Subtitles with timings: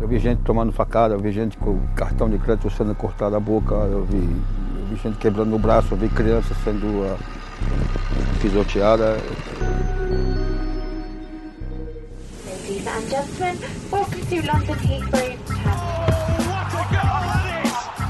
[0.00, 3.40] Eu vi gente tomando facada, eu vi gente com cartão de crédito sendo cortado a
[3.40, 7.18] boca, eu vi, eu vi gente quebrando o braço, eu vi crianças sendo uh,
[8.40, 9.16] pisoteada.
[12.46, 13.58] Ladies and gentlemen,
[13.90, 15.36] welcome to London Heathrow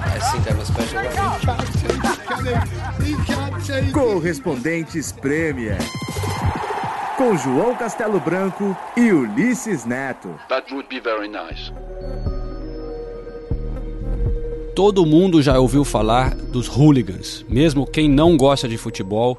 [0.05, 1.18] I think I'm a special one.
[3.93, 5.79] Correspondentes Premier.
[7.16, 10.39] Com João Castelo Branco e Ulisses Neto.
[10.48, 11.72] That would be very nice.
[14.79, 19.37] Todo mundo já ouviu falar dos hooligans, mesmo quem não gosta de futebol.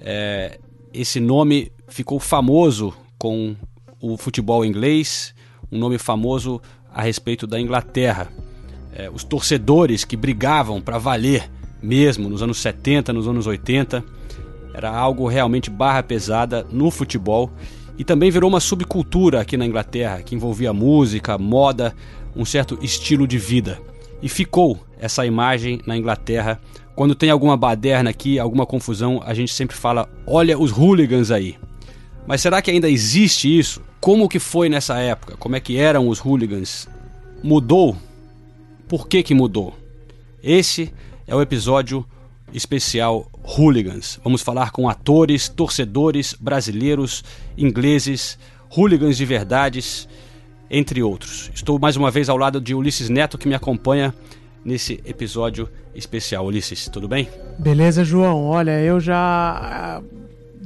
[0.00, 0.58] É,
[0.92, 3.54] esse nome ficou famoso com
[4.02, 5.32] o futebol inglês,
[5.70, 6.60] um nome famoso
[6.92, 8.32] a respeito da Inglaterra.
[8.92, 11.48] É, os torcedores que brigavam para valer
[11.80, 14.04] mesmo nos anos 70, nos anos 80,
[14.74, 17.48] era algo realmente barra pesada no futebol
[17.96, 21.94] e também virou uma subcultura aqui na Inglaterra que envolvia música, moda,
[22.34, 23.89] um certo estilo de vida.
[24.22, 26.60] E ficou essa imagem na Inglaterra.
[26.94, 31.56] Quando tem alguma baderna aqui, alguma confusão, a gente sempre fala: olha os hooligans aí.
[32.26, 33.82] Mas será que ainda existe isso?
[34.00, 35.36] Como que foi nessa época?
[35.36, 36.88] Como é que eram os hooligans?
[37.42, 37.96] Mudou?
[38.88, 39.74] Por que que mudou?
[40.42, 40.92] Esse
[41.26, 42.04] é o episódio
[42.52, 44.18] especial Hooligans.
[44.22, 47.24] Vamos falar com atores, torcedores brasileiros,
[47.56, 48.38] ingleses,
[48.70, 50.08] hooligans de verdades
[50.70, 51.50] entre outros.
[51.54, 54.14] Estou mais uma vez ao lado de Ulisses Neto, que me acompanha
[54.64, 56.46] nesse episódio especial.
[56.46, 57.28] Ulisses, tudo bem?
[57.58, 58.44] Beleza, João.
[58.44, 60.02] Olha, eu já ah,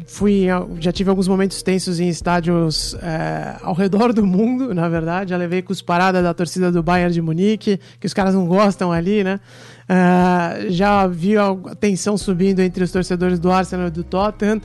[0.06, 0.46] fui,
[0.80, 5.30] já tive alguns momentos tensos em estádios é, ao redor do mundo, na verdade.
[5.30, 9.24] Já levei cusparada da torcida do Bayern de Munique, que os caras não gostam ali,
[9.24, 9.40] né?
[9.84, 14.60] Uh, já vi a tensão subindo entre os torcedores do Arsenal e do Tottenham.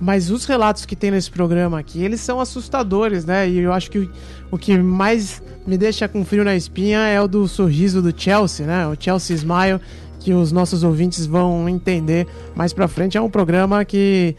[0.00, 3.48] Mas os relatos que tem nesse programa aqui, eles são assustadores, né?
[3.48, 4.10] E eu acho que
[4.50, 8.66] o, que mais me deixa com frio na espinha é o do sorriso do Chelsea,
[8.66, 8.86] né?
[8.86, 9.80] O Chelsea Smile,
[10.18, 13.16] que os nossos ouvintes vão entender mais pra frente.
[13.16, 14.36] É um programa que,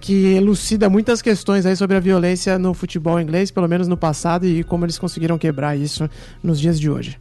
[0.00, 4.46] que elucida muitas questões aí sobre a violência no futebol inglês, pelo menos no passado,
[4.46, 6.08] e como eles conseguiram quebrar isso
[6.42, 7.18] nos dias de hoje.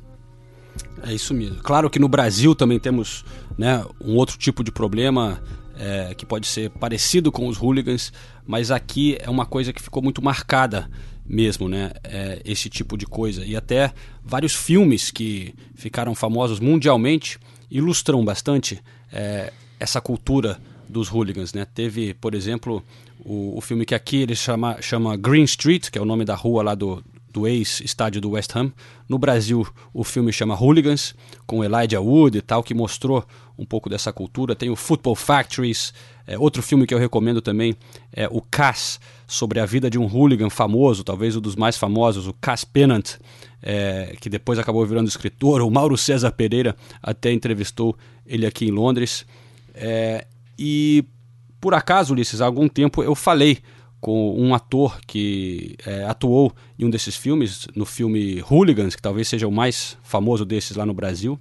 [1.04, 1.58] É isso mesmo.
[1.64, 3.24] Claro que no Brasil também temos
[3.58, 5.42] né, um outro tipo de problema
[5.80, 8.12] é, que pode ser parecido com os hooligans,
[8.46, 10.90] mas aqui é uma coisa que ficou muito marcada
[11.26, 11.92] mesmo, né?
[12.04, 13.46] É, esse tipo de coisa.
[13.46, 17.40] E até vários filmes que ficaram famosos mundialmente
[17.72, 18.82] ilustram bastante
[19.12, 20.60] é, essa cultura
[20.90, 21.66] dos hooligans, né?
[21.66, 22.84] Teve, por exemplo,
[23.20, 26.36] o, o filme que aqui ele chama, chama Green Street, que é o nome da
[26.36, 27.04] rua lá do,
[27.40, 28.72] do ex-estádio do West Ham.
[29.08, 31.16] No Brasil, o filme chama Hooligans,
[31.48, 33.26] com Elijah Wood e tal, que mostrou
[33.58, 34.56] um pouco dessa cultura.
[34.56, 35.94] Tem o Football Factories,
[36.28, 37.76] é, outro filme que eu recomendo também
[38.12, 42.28] é o Cass, sobre a vida de um hooligan famoso, talvez um dos mais famosos,
[42.28, 43.18] o Cass Pennant,
[43.62, 45.62] é, que depois acabou virando escritor.
[45.62, 47.96] O Mauro César Pereira até entrevistou
[48.26, 49.26] ele aqui em Londres.
[49.76, 50.26] É,
[50.58, 51.06] e
[51.62, 53.60] por acaso, Ulisses, há algum tempo eu falei
[54.00, 59.28] com um ator que é, atuou em um desses filmes, no filme Hooligans, que talvez
[59.28, 61.40] seja o mais famoso desses lá no Brasil.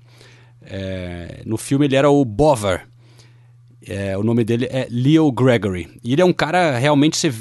[0.63, 2.87] É, no filme ele era o Bover.
[3.87, 5.89] É, o nome dele é Leo Gregory.
[6.03, 7.33] E ele é um cara realmente você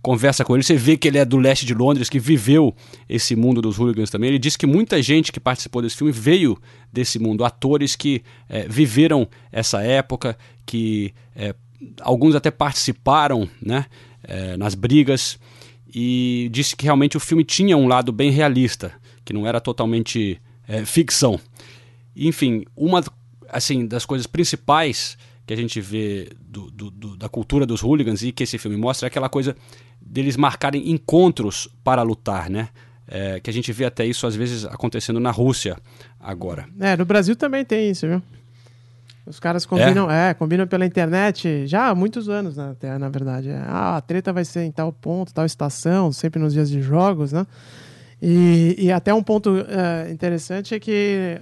[0.00, 2.74] conversa com ele, você vê que ele é do leste de Londres, que viveu
[3.08, 4.28] esse mundo dos hooligans também.
[4.28, 6.58] Ele disse que muita gente que participou desse filme veio
[6.92, 11.54] desse mundo, atores que é, viveram essa época, que é,
[12.00, 13.86] alguns até participaram, né?
[14.24, 15.38] É, nas brigas
[15.94, 18.92] e disse que realmente o filme tinha um lado bem realista,
[19.24, 21.38] que não era totalmente é, ficção.
[22.16, 23.02] Enfim, uma
[23.48, 28.22] assim das coisas principais que a gente vê do, do, do, da cultura dos hooligans
[28.22, 29.54] e que esse filme mostra é aquela coisa
[30.00, 32.68] deles marcarem encontros para lutar, né?
[33.06, 35.76] É, que a gente vê até isso às vezes acontecendo na Rússia
[36.18, 36.66] agora.
[36.80, 38.22] É, no Brasil também tem isso, viu?
[39.24, 40.30] Os caras combinam, é?
[40.30, 40.34] é?
[40.34, 43.50] combinam pela internet já há muitos anos, né, até, na verdade.
[43.50, 47.32] Ah, a treta vai ser em tal ponto, tal estação, sempre nos dias de jogos,
[47.32, 47.46] né?
[48.20, 51.36] E, e até um ponto uh, interessante é que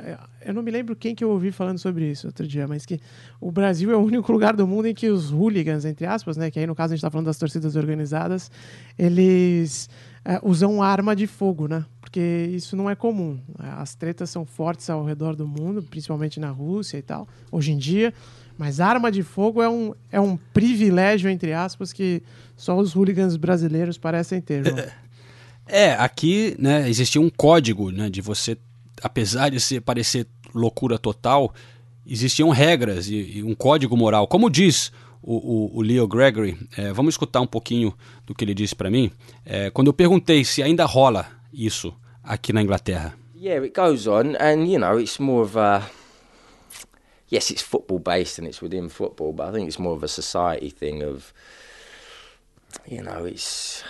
[0.45, 2.99] eu não me lembro quem que eu ouvi falando sobre isso outro dia, mas que
[3.39, 6.51] o Brasil é o único lugar do mundo em que os hooligans, entre aspas, né,
[6.51, 8.51] que aí no caso a gente está falando das torcidas organizadas,
[8.99, 9.91] eles
[10.27, 11.85] uh, usam arma de fogo, né?
[12.11, 13.39] porque isso não é comum.
[13.57, 17.79] As tretas são fortes ao redor do mundo, principalmente na Rússia e tal, hoje em
[17.79, 18.13] dia.
[18.59, 22.21] Mas arma de fogo é um, é um privilégio, entre aspas, que
[22.57, 24.77] só os hooligans brasileiros parecem ter, João.
[25.73, 28.59] É, aqui né, existia um código né, de você,
[29.01, 31.55] apesar de ser, parecer loucura total,
[32.05, 34.27] existiam regras e, e um código moral.
[34.27, 34.91] Como diz
[35.23, 37.95] o, o, o Leo Gregory, é, vamos escutar um pouquinho
[38.27, 39.11] do que ele disse para mim.
[39.45, 43.15] É, quando eu perguntei se ainda rola isso aqui na Inglaterra?
[43.35, 45.83] Yeah, it goes on, and you know, it's more of a.
[47.33, 50.09] Yes, it's football based and it's within football, but I think it's more of a
[50.09, 51.33] society thing of.
[52.87, 53.83] You know, it's.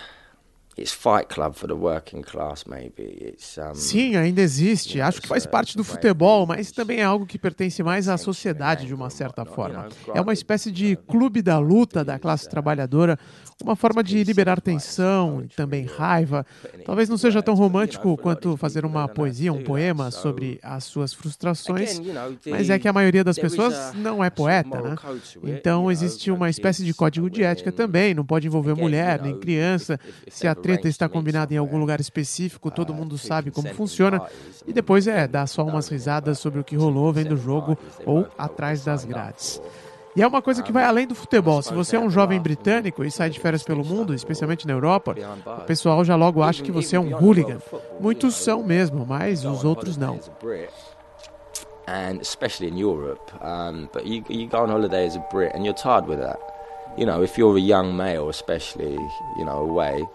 [0.81, 3.03] It's Fight Club for the working class, maybe.
[3.21, 4.99] It's, um, Sim, ainda existe.
[4.99, 8.87] Acho que faz parte do futebol, mas também é algo que pertence mais à sociedade
[8.87, 9.87] de uma certa forma.
[10.13, 13.19] É uma espécie de clube da luta da classe trabalhadora,
[13.63, 16.43] uma forma de liberar tensão e também raiva.
[16.83, 22.01] Talvez não seja tão romântico quanto fazer uma poesia, um poema sobre as suas frustrações,
[22.49, 24.95] mas é que a maioria das pessoas não é poeta, né?
[25.43, 29.99] Então existe uma espécie de código de ética também, não pode envolver mulher nem criança.
[30.27, 34.21] Se a treta está combinada em algum lugar específico, todo mundo sabe como funciona,
[34.65, 38.27] e depois é dar só umas risadas sobre o que rolou vendo o jogo ou
[38.37, 39.61] atrás das grades.
[40.15, 41.61] E é uma coisa que vai além do futebol.
[41.61, 45.15] Se você é um jovem britânico e sai de férias pelo mundo, especialmente na Europa,
[45.45, 47.59] o pessoal já logo acha que você é um hooligan.
[47.99, 50.19] Muitos são mesmo, mas os outros não.
[51.87, 55.65] And especially in Europe, um, but you, you go on holiday as a Brit and
[55.65, 56.39] you're tired with that.
[56.97, 58.93] You know, if you're a young male, especially,
[59.37, 60.05] you know, away,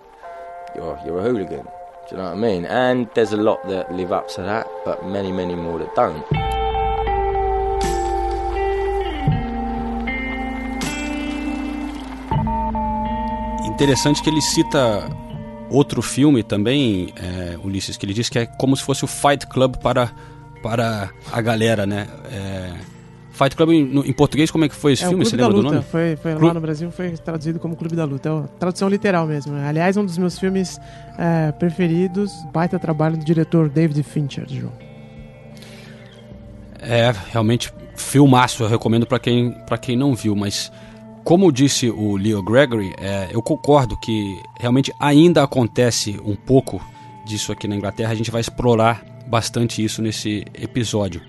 [0.77, 1.65] you're, you're a hooligan.
[2.09, 2.67] Do you know what I mean?
[2.67, 6.25] And there's a lot that live up to that, but many, many more that don't.
[13.67, 15.11] Interessante que ele cita
[15.71, 19.47] outro filme também, é, Ulisses, que ele diz que é como se fosse o Fight
[19.49, 20.11] Club para,
[20.63, 22.07] para a galera, né?
[22.33, 22.96] É,
[23.37, 25.25] Fight Club em, em, português, como é que foi esse é, filme?
[25.25, 25.83] Você lembra do nome?
[25.83, 28.29] Foi, foi lá no Brasil foi traduzido como Clube da Luta.
[28.29, 29.55] É tradução literal mesmo.
[29.57, 30.81] Aliás, um dos meus filmes
[31.19, 34.73] é, preferidos, baita trabalho do diretor David Fincher, João.
[36.81, 40.73] É, realmente, filmaço, eu recomendo para quem, pra quem não viu, mas
[41.23, 46.81] como disse o Leo Gregory, é, eu concordo que realmente ainda acontece um pouco
[47.27, 48.13] disso aqui na Inglaterra.
[48.13, 51.21] A gente vai explorar bastante isso nesse episódio.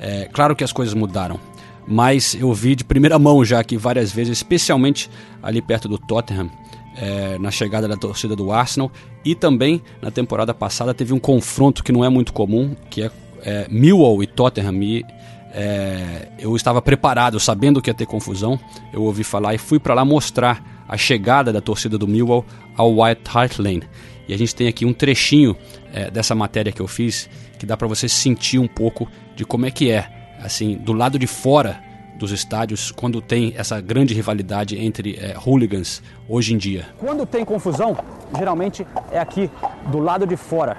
[0.00, 1.38] É, claro que as coisas mudaram,
[1.86, 5.10] mas eu vi de primeira mão já aqui várias vezes, especialmente
[5.42, 6.50] ali perto do Tottenham,
[6.96, 8.90] é, na chegada da torcida do Arsenal
[9.24, 13.10] e também na temporada passada teve um confronto que não é muito comum, que é,
[13.42, 14.82] é Millwall e Tottenham.
[14.82, 15.04] E,
[15.52, 18.58] é, eu estava preparado, sabendo que ia ter confusão.
[18.92, 22.44] Eu ouvi falar e fui para lá mostrar a chegada da torcida do Millwall
[22.76, 23.84] ao White Hart Lane.
[24.28, 25.56] E a gente tem aqui um trechinho
[25.92, 27.28] é, dessa matéria que eu fiz
[27.58, 30.08] que dá para você sentir um pouco de como é que é,
[30.44, 31.80] assim, do lado de fora
[32.16, 36.86] dos estádios, quando tem essa grande rivalidade entre é, hooligans hoje em dia.
[36.98, 37.96] Quando tem confusão,
[38.38, 39.50] geralmente é aqui
[39.86, 40.76] do lado de fora.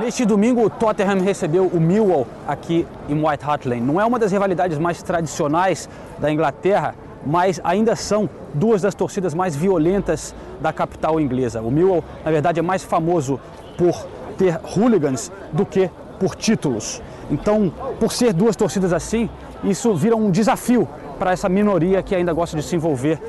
[0.00, 3.80] Neste domingo, o Tottenham recebeu o Millwall aqui em White Hart Lane.
[3.80, 6.94] Não é uma das rivalidades mais tradicionais da Inglaterra,
[7.26, 11.60] mas ainda são duas das torcidas mais violentas da capital inglesa.
[11.60, 13.40] O Millwall, na verdade, é mais famoso
[13.76, 14.06] por
[14.36, 17.02] ter hooligans do que por títulos.
[17.30, 19.28] Então, por ser duas torcidas assim,
[19.62, 20.88] isso vira um desafio
[21.18, 23.20] para essa minoria que ainda gosta de se envolver.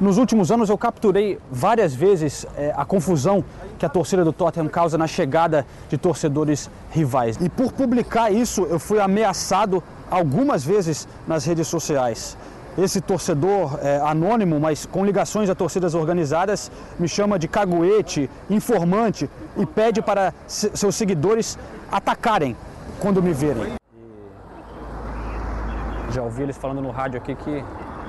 [0.00, 3.44] Nos últimos anos eu capturei várias vezes é, a confusão
[3.76, 7.36] que a torcida do Tottenham causa na chegada de torcedores rivais.
[7.40, 12.36] E por publicar isso, eu fui ameaçado algumas vezes nas redes sociais.
[12.76, 19.28] Esse torcedor é, anônimo, mas com ligações a torcidas organizadas, me chama de caguete, informante
[19.56, 21.58] e pede para seus seguidores
[21.90, 22.56] atacarem
[23.00, 23.74] quando me verem.
[26.10, 27.64] Já ouvi eles falando no rádio aqui que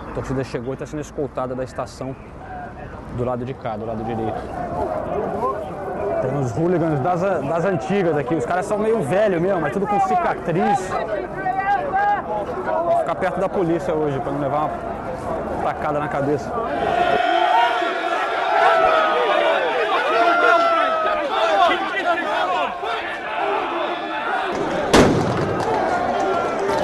[0.09, 2.15] a torcida chegou e está sendo escoltada da estação
[3.17, 4.39] do lado de cá, do lado direito.
[6.21, 8.35] Tem uns hooligans das, das antigas aqui.
[8.35, 10.79] Os caras são meio velhos mesmo, mas tudo com cicatriz.
[12.99, 16.51] Ficar perto da polícia hoje para não levar uma tacada na cabeça.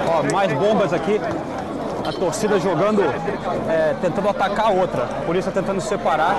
[0.08, 1.20] Ó, mais bombas aqui.
[2.08, 3.02] A torcida jogando,
[3.68, 5.04] é, tentando atacar a outra.
[5.04, 6.36] A polícia tentando separar.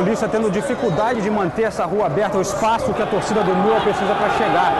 [0.00, 3.80] Polícia tendo dificuldade de manter essa rua aberta, o espaço que a torcida do Mula
[3.80, 4.72] precisa para chegar.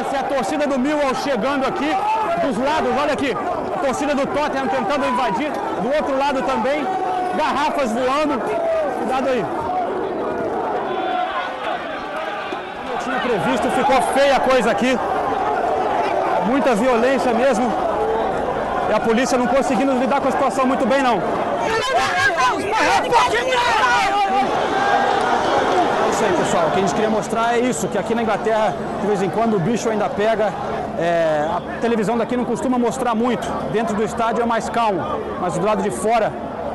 [0.00, 1.90] Essa é a torcida do Millwall chegando aqui
[2.46, 3.36] dos lados, olha aqui.
[3.76, 5.50] A torcida do Tottenham tentando invadir,
[5.82, 6.86] do outro lado também,
[7.36, 8.40] garrafas voando.
[9.00, 9.44] Cuidado aí.
[12.90, 14.98] Eu tinha previsto, ficou feia a coisa aqui.
[16.46, 17.87] Muita violência mesmo.
[18.88, 21.20] E a polícia não conseguindo lidar com a situação muito bem, não.
[26.24, 26.68] aí, pessoal.
[26.68, 29.30] O que a gente queria mostrar é isso, que aqui na Inglaterra, de vez em
[29.30, 30.52] quando, o bicho ainda pega.
[30.98, 33.46] É, a televisão daqui não costuma mostrar muito.
[33.72, 35.00] Dentro do estádio é mais calmo,
[35.40, 36.32] mas do lado de fora,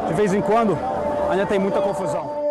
[0.07, 0.77] de vez em quando,
[1.29, 2.42] ainda tem muita confusão.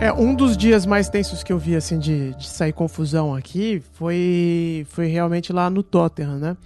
[0.00, 3.82] É, um dos dias mais tensos que eu vi, assim, de, de sair confusão aqui
[3.94, 6.56] foi, foi realmente lá no Tottenham, né?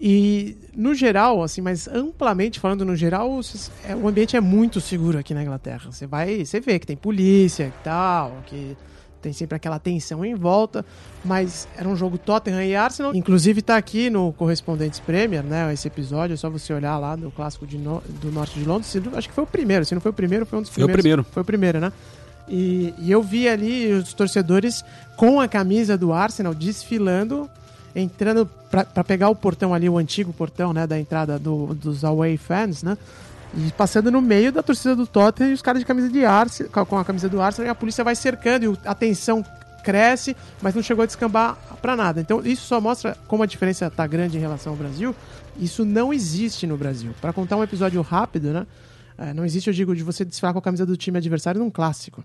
[0.00, 3.40] E, no geral, assim, mas amplamente falando no geral,
[3.84, 5.90] é, o ambiente é muito seguro aqui na Inglaterra.
[5.90, 8.76] Você vai, você vê que tem polícia e tal, que
[9.20, 10.86] tem sempre aquela tensão em volta,
[11.24, 13.12] mas era um jogo Tottenham e Arsenal.
[13.12, 17.32] Inclusive tá aqui no Correspondentes Premier, né, esse episódio, é só você olhar lá do
[17.32, 18.94] clássico no, do Norte de Londres.
[19.14, 20.92] Acho que foi o primeiro, se não foi o primeiro, foi um dos primeiros.
[20.92, 21.26] Foi o primeiro.
[21.32, 21.92] Foi o primeiro, né?
[22.48, 24.84] E, e, eu vi ali os torcedores
[25.16, 27.48] com a camisa do Arsenal desfilando,
[27.94, 32.36] entrando para pegar o portão ali, o antigo portão, né, da entrada do, dos away
[32.36, 32.96] fans, né?
[33.56, 36.86] E passando no meio da torcida do Tottenham e os caras de camisa de Arsenal,
[36.86, 39.44] com a camisa do Arsenal, e a polícia vai cercando e a tensão
[39.82, 42.20] cresce, mas não chegou a descambar para nada.
[42.20, 45.16] Então isso só mostra como a diferença tá grande em relação ao Brasil.
[45.58, 47.14] Isso não existe no Brasil.
[47.20, 48.66] Para contar um episódio rápido, né?
[49.18, 51.70] É, não existe, eu digo, de você desfilar com a camisa do time adversário num
[51.70, 52.24] clássico.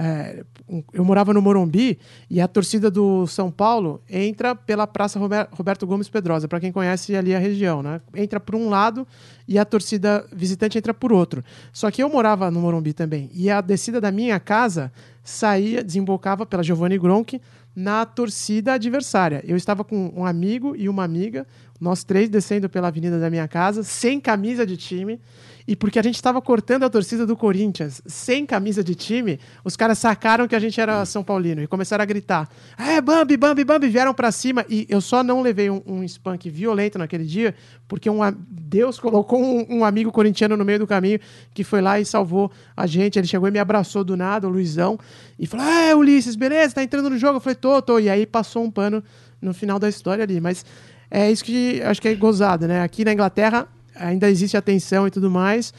[0.00, 0.44] É,
[0.92, 1.98] eu morava no Morumbi
[2.30, 7.16] e a torcida do São Paulo entra pela Praça Roberto Gomes Pedrosa, para quem conhece
[7.16, 8.00] ali a região, né?
[8.14, 9.04] Entra por um lado
[9.48, 11.42] e a torcida visitante entra por outro.
[11.72, 14.92] Só que eu morava no Morumbi também e a descida da minha casa
[15.24, 17.40] saía, desembocava pela Giovanni Gronk
[17.74, 19.42] na torcida adversária.
[19.44, 21.44] Eu estava com um amigo e uma amiga,
[21.80, 25.20] nós três descendo pela avenida da minha casa, sem camisa de time
[25.68, 29.76] e porque a gente estava cortando a torcida do Corinthians sem camisa de time, os
[29.76, 32.48] caras sacaram que a gente era São Paulino e começaram a gritar:
[32.78, 34.64] É, Bambi, Bambi, Bambi, vieram para cima.
[34.66, 37.54] E eu só não levei um, um spunk violento naquele dia,
[37.86, 41.20] porque um, Deus colocou um, um, amigo corintiano no meio do caminho
[41.52, 43.18] que foi lá e salvou a gente.
[43.18, 44.98] Ele chegou e me abraçou do nada, o Luizão,
[45.38, 47.36] e falou: É, Ulisses, beleza, tá entrando no jogo?
[47.36, 47.98] Eu falei: Tô, tô.
[47.98, 49.04] E aí passou um pano
[49.38, 50.40] no final da história ali.
[50.40, 50.64] Mas
[51.10, 52.80] é isso que acho que é gozado, né?
[52.80, 53.68] Aqui na Inglaterra
[53.98, 55.72] ainda existe atenção e tudo mais,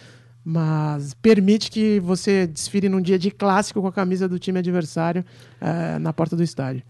[0.44, 5.24] mas permite que você desfile num dia de clássico com a camisa do time adversário
[5.62, 6.84] uh, na porta do estádio.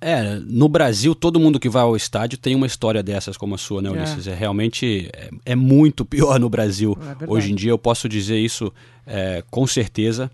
[0.00, 3.58] É, no Brasil, todo mundo que vai ao estádio tem uma história dessas como a
[3.58, 4.26] sua, né, Ulisses?
[4.26, 6.96] É, é realmente é, é, muito pior no Brasil.
[7.20, 8.72] É Hoje em dia eu posso dizer isso
[9.06, 10.30] é, com certeza.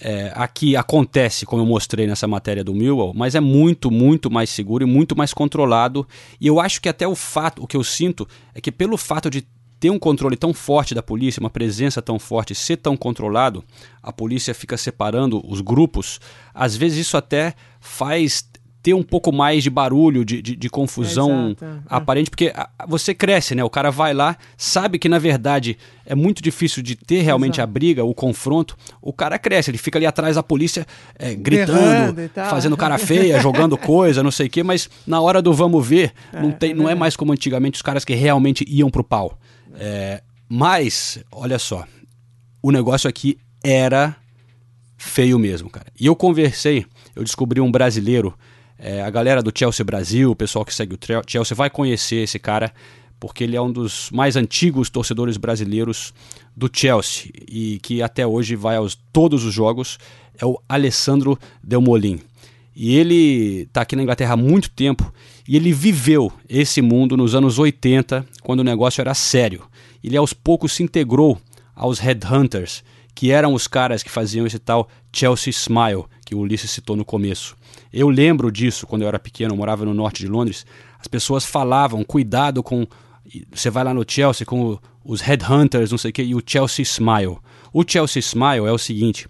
[0.00, 4.48] É, aqui acontece, como eu mostrei nessa matéria do Millwall, mas é muito, muito mais
[4.50, 6.06] seguro e muito mais controlado.
[6.40, 9.28] E eu acho que até o fato, o que eu sinto, é que pelo fato
[9.30, 9.44] de
[9.80, 13.64] ter um controle tão forte da polícia, uma presença tão forte, ser tão controlado,
[14.02, 16.20] a polícia fica separando os grupos,
[16.52, 18.44] às vezes isso até faz
[18.82, 21.78] ter um pouco mais de barulho, de, de, de confusão é, é.
[21.90, 22.52] aparente, porque
[22.86, 23.62] você cresce, né?
[23.64, 27.68] O cara vai lá, sabe que na verdade é muito difícil de ter realmente exato.
[27.68, 28.76] a briga, o confronto.
[29.02, 30.86] O cara cresce, ele fica ali atrás da polícia
[31.18, 35.52] é, gritando, fazendo cara feia, jogando coisa, não sei o quê, mas na hora do
[35.52, 38.90] vamos ver, é, não, tem, não é mais como antigamente os caras que realmente iam
[38.90, 39.38] pro pau.
[39.78, 41.86] É, mas, olha só,
[42.60, 44.16] o negócio aqui era
[44.96, 45.86] feio mesmo, cara.
[45.98, 48.36] E eu conversei, eu descobri um brasileiro,
[48.76, 52.38] é, a galera do Chelsea Brasil, o pessoal que segue o Chelsea vai conhecer esse
[52.38, 52.72] cara,
[53.20, 56.12] porque ele é um dos mais antigos torcedores brasileiros
[56.56, 59.98] do Chelsea e que até hoje vai aos todos os jogos,
[60.40, 62.20] é o Alessandro Delmolin.
[62.80, 65.12] E ele está aqui na Inglaterra há muito tempo
[65.48, 69.64] e ele viveu esse mundo nos anos 80, quando o negócio era sério.
[70.02, 71.36] Ele aos poucos se integrou
[71.74, 72.84] aos Headhunters,
[73.16, 77.04] que eram os caras que faziam esse tal Chelsea Smile, que o Ulisses citou no
[77.04, 77.56] começo.
[77.92, 80.64] Eu lembro disso quando eu era pequeno, eu morava no norte de Londres.
[81.00, 82.86] As pessoas falavam, cuidado com.
[83.50, 86.84] Você vai lá no Chelsea com os Headhunters, não sei o que, e o Chelsea
[86.84, 87.38] Smile.
[87.72, 89.26] O Chelsea Smile é o seguinte: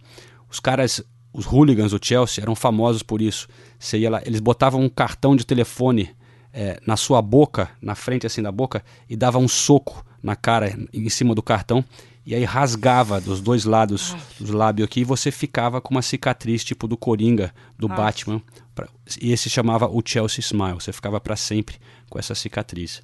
[0.51, 1.03] os caras
[1.39, 3.47] os hooligans do Chelsea eram famosos por isso.
[3.79, 6.11] Você ia lá, eles botavam um cartão de telefone
[6.53, 10.77] é, na sua boca, na frente assim da boca, e dava um soco na cara
[10.93, 11.85] em cima do cartão.
[12.27, 16.65] E aí rasgava dos dois lados do lábio aqui e você ficava com uma cicatriz
[16.65, 18.43] tipo do Coringa, do Batman.
[18.75, 18.89] Pra,
[19.23, 20.75] e esse chamava o Chelsea Smile.
[20.75, 21.77] Você ficava para sempre
[22.11, 23.01] com essa cicatriz.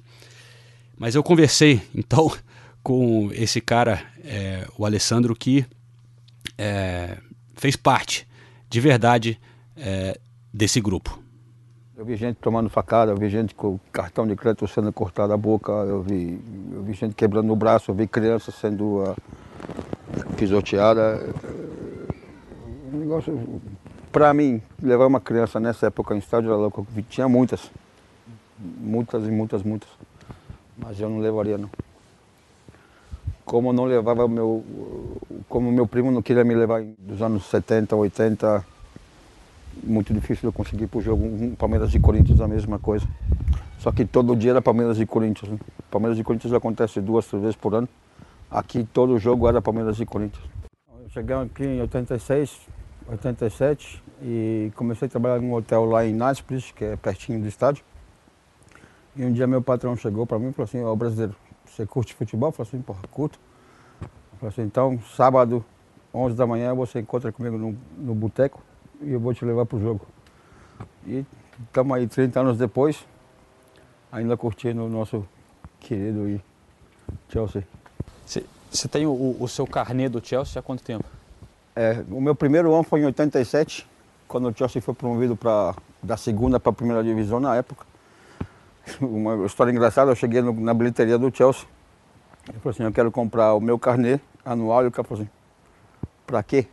[0.97, 2.29] Mas eu conversei então
[2.83, 5.65] com esse cara, é, o Alessandro, que
[6.57, 7.17] é,
[7.55, 8.27] fez parte,
[8.69, 9.39] de verdade,
[9.75, 10.19] é,
[10.53, 11.19] desse grupo.
[11.97, 15.37] Eu vi gente tomando facada, eu vi gente com cartão de crédito sendo cortada a
[15.37, 16.41] boca, eu vi,
[16.73, 19.15] eu vi gente quebrando o braço, eu vi criança sendo uh,
[20.35, 21.33] pisoteada.
[22.93, 23.61] Um negócio,
[24.11, 26.85] para mim, levar uma criança nessa época em estádio era louco.
[27.07, 27.71] Tinha muitas,
[28.59, 29.89] muitas e muitas, muitas.
[30.77, 31.69] Mas eu não levaria não.
[33.45, 34.63] Como não levava meu.
[35.47, 38.65] Como meu primo não queria me levar dos anos 70, 80,
[39.83, 41.55] muito difícil eu conseguir ir pro jogo.
[41.55, 43.07] Palmeiras e Corinthians a mesma coisa.
[43.79, 45.51] Só que todo dia era Palmeiras e Corinthians.
[45.51, 45.59] Né?
[45.91, 47.87] Palmeiras e Corinthians acontece duas, três vezes por ano.
[48.49, 50.43] Aqui todo jogo era Palmeiras e Corinthians.
[51.09, 52.59] Cheguei aqui em 86,
[53.07, 57.83] 87 e comecei a trabalhar num hotel lá em Nápoles, que é pertinho do estádio.
[59.15, 61.35] E um dia meu patrão chegou para mim e falou assim, ó brasileiro,
[61.75, 62.49] você curte futebol?
[62.49, 63.39] Eu falei assim, porra, curto.
[64.01, 65.63] Eu falei assim, então sábado,
[66.13, 68.61] 11 da manhã, você encontra comigo no, no boteco
[69.01, 70.05] e eu vou te levar pro jogo.
[71.05, 71.25] E
[71.63, 73.05] estamos aí 30 anos depois,
[74.11, 75.27] ainda curtindo o nosso
[75.79, 76.41] querido e
[77.29, 77.67] Chelsea.
[78.71, 81.05] Você tem o, o seu carnê do Chelsea há quanto tempo?
[81.75, 83.85] É, o meu primeiro ano foi em 87,
[84.27, 87.85] quando o Chelsea foi promovido pra, da segunda para a primeira divisão na época.
[89.01, 91.65] Uma história engraçada, eu cheguei no- na bilheteria do Chelsea.
[92.47, 95.31] Eu falei assim, eu quero comprar o meu carnê anual e o cara falou assim,
[96.27, 96.67] pra quê?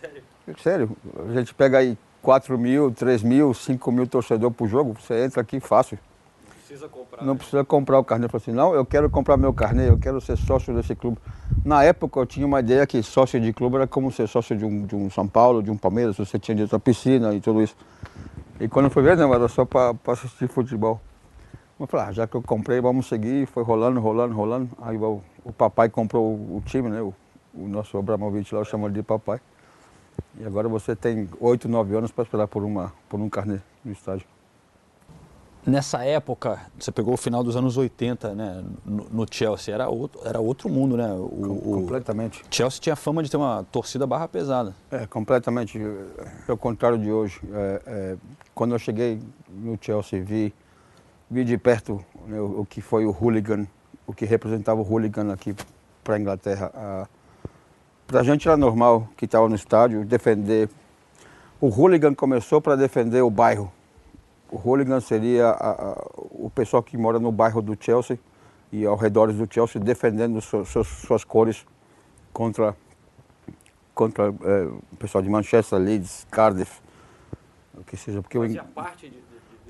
[0.00, 0.22] Sério?
[0.58, 0.96] Sério,
[1.28, 5.40] a gente pega aí 4 mil, 3 mil, 5 mil torcedores por jogo, você entra
[5.42, 5.98] aqui fácil.
[6.66, 7.24] Precisa comprar.
[7.24, 8.24] Não precisa comprar o carnê.
[8.24, 11.18] Eu falei assim, não, eu quero comprar meu carnê, eu quero ser sócio desse clube.
[11.64, 14.64] Na época eu tinha uma ideia que sócio de clube era como ser sócio de
[14.64, 17.62] um, de um São Paulo, de um Palmeiras, você tinha direito à piscina e tudo
[17.62, 17.76] isso.
[18.60, 21.00] E quando fui ver, não, era só para assistir futebol.
[21.78, 23.46] Eu falei, ah, já que eu comprei, vamos seguir.
[23.46, 24.70] Foi rolando, rolando, rolando.
[24.80, 27.02] Aí o, o papai comprou o, o time, né?
[27.02, 27.12] O,
[27.52, 29.40] o nosso Abramovich lá, eu chamo ele de papai.
[30.38, 33.90] E agora você tem 8, 9 anos para esperar por, uma, por um carnê no
[33.90, 34.26] estádio.
[35.66, 38.62] Nessa época, você pegou o final dos anos 80, né?
[38.84, 41.10] No, no Chelsea, era outro, era outro mundo, né?
[41.12, 42.44] O, o Completamente.
[42.50, 44.74] Chelsea tinha fama de ter uma torcida barra pesada.
[44.90, 45.80] É, completamente.
[46.46, 47.40] Ao contrário de hoje.
[47.50, 48.16] É, é,
[48.54, 49.18] quando eu cheguei
[49.48, 50.52] no Chelsea, vi,
[51.30, 53.66] vi de perto né, o, o que foi o hooligan,
[54.06, 55.54] o que representava o hooligan aqui
[56.02, 57.08] para a Inglaterra.
[58.06, 60.68] para a gente era normal que estava no estádio defender.
[61.58, 63.72] O hooligan começou para defender o bairro.
[64.54, 68.16] O hooligan seria a- a- o pessoal que mora no bairro do Chelsea
[68.70, 71.66] e ao redor do Chelsea defendendo su- suas, suas cores
[72.32, 72.76] contra
[73.92, 76.80] contra eh, o pessoal de Manchester, Leeds, Cardiff,
[77.76, 79.16] o que seja, porque o ing- parte de,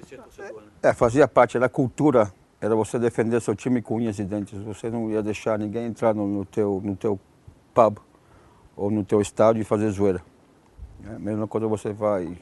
[0.01, 0.69] de, ser torcedor, né?
[0.83, 4.59] é, fazia parte da cultura, era você defender seu time com unhas e dentes.
[4.63, 7.19] Você não ia deixar ninguém entrar no, no teu no teu
[7.75, 7.99] pub
[8.77, 10.23] ou no teu estádio e fazer zoeira.
[11.07, 12.37] É, mesmo quando você vai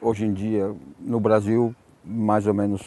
[0.00, 2.82] hoje em dia no Brasil, mais ou menos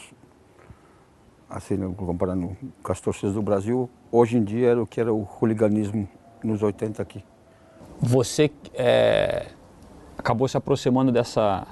[1.48, 5.12] assim, né, comparando com as torcidas do Brasil, hoje em dia era o que era
[5.12, 6.08] o hooliganismo
[6.42, 7.22] nos 80 aqui.
[8.00, 9.46] Você é,
[10.18, 11.66] acabou se aproximando dessa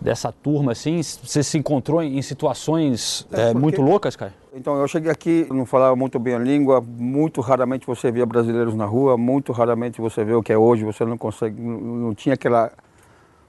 [0.00, 1.02] dessa turma, assim?
[1.02, 4.32] Você se encontrou em situações É, é, porque- muito loucas, cara?
[4.54, 8.74] Então, eu cheguei aqui, não falava muito bem a língua, muito raramente você via brasileiros
[8.76, 12.14] na rua, muito raramente você vê o que é hoje, você não consegue, não, não
[12.14, 12.70] tinha aquela,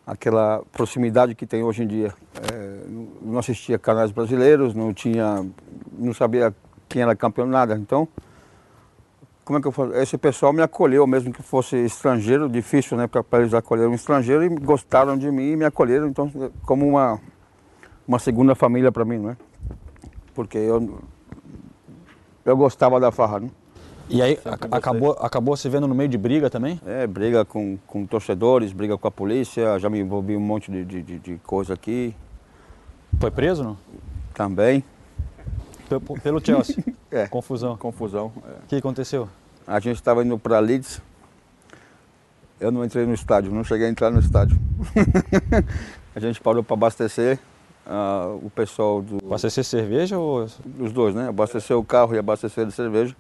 [0.09, 2.11] aquela proximidade que tem hoje em dia.
[2.51, 2.83] É,
[3.21, 5.45] não- assistia canais brasileiros, não tinha,
[5.97, 6.53] não sabia
[6.89, 7.75] quem era campeão, nada.
[7.75, 8.07] Então,
[9.45, 9.95] como é que eu falo?
[9.95, 14.43] Esse pessoal me acolheu, mesmo que fosse estrangeiro, difícil, né, para eles acolher um estrangeiro,
[14.43, 16.31] e gostaram de mim e me acolheram, então,
[16.65, 17.19] como uma,
[18.07, 19.37] uma segunda família para mim, não é?
[20.33, 20.99] Porque eu,
[22.45, 23.49] eu gostava da farra, né?
[24.09, 24.49] E aí você.
[24.71, 26.79] acabou, acabou se vendo no meio de briga também?
[26.85, 30.83] É, briga com, com torcedores, briga com a polícia, já me envolvi um monte de,
[30.83, 32.15] de, de- coisa aqui
[33.19, 33.77] Foi preso, não?
[34.33, 34.83] também.
[35.87, 36.83] Pe- Pelo Chelsea.
[37.11, 37.75] É, Confusão.
[37.75, 38.31] confusão.
[38.47, 38.51] é.
[38.63, 39.27] O que aconteceu?
[39.65, 41.01] A gente estava indo para Leeds,
[42.59, 44.55] eu não entrei no estádio, não cheguei a entrar no estádio.
[46.15, 47.39] a gente parou para abastecer,
[47.87, 50.43] ah, o pessoal do, Abastecer cerveja ou.
[50.79, 51.29] os dois, né?
[51.29, 53.15] Abastecer o carro e abastecer de cerveja.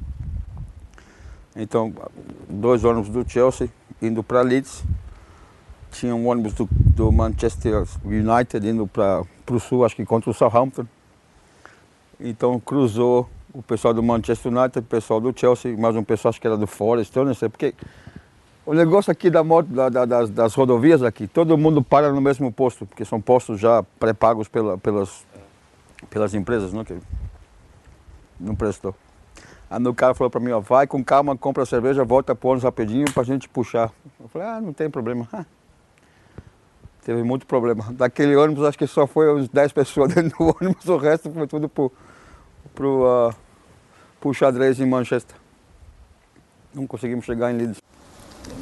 [1.55, 1.93] Então,
[2.47, 3.69] dois ônibus do Chelsea
[4.01, 4.83] indo para Leeds.
[5.91, 10.33] Tinha um ônibus do, do Manchester United indo para o sul, acho que contra o
[10.33, 10.85] Southampton.
[12.19, 16.39] Então cruzou o pessoal do Manchester United, o pessoal do Chelsea, mais um pessoal acho
[16.39, 17.73] que era do Forest, eu não sei, porque
[18.65, 22.21] o negócio aqui da moto, da- da- das, das rodovias aqui, todo mundo para no
[22.21, 25.25] mesmo posto, porque são postos já pré-pagos pela, pelas,
[26.11, 26.85] pelas empresas, não?
[26.85, 26.95] Que
[28.39, 28.93] não prestou.
[29.69, 32.49] Aí o cara falou para mim, ó, vai com calma, compra a cerveja, volta pro
[32.49, 33.91] ônibus rapidinho pra gente puxar.
[34.19, 35.27] Eu falei, ah, não tem problema.
[37.05, 37.85] Teve muito problema.
[37.91, 41.45] Daquele ônibus acho que só foi uns 10 pessoas dentro do ônibus, o resto foi
[41.45, 41.91] tudo pro,
[42.73, 43.35] pro, ah,
[44.19, 45.35] pro xadrez em Manchester.
[46.73, 47.77] Não conseguimos chegar em Leeds.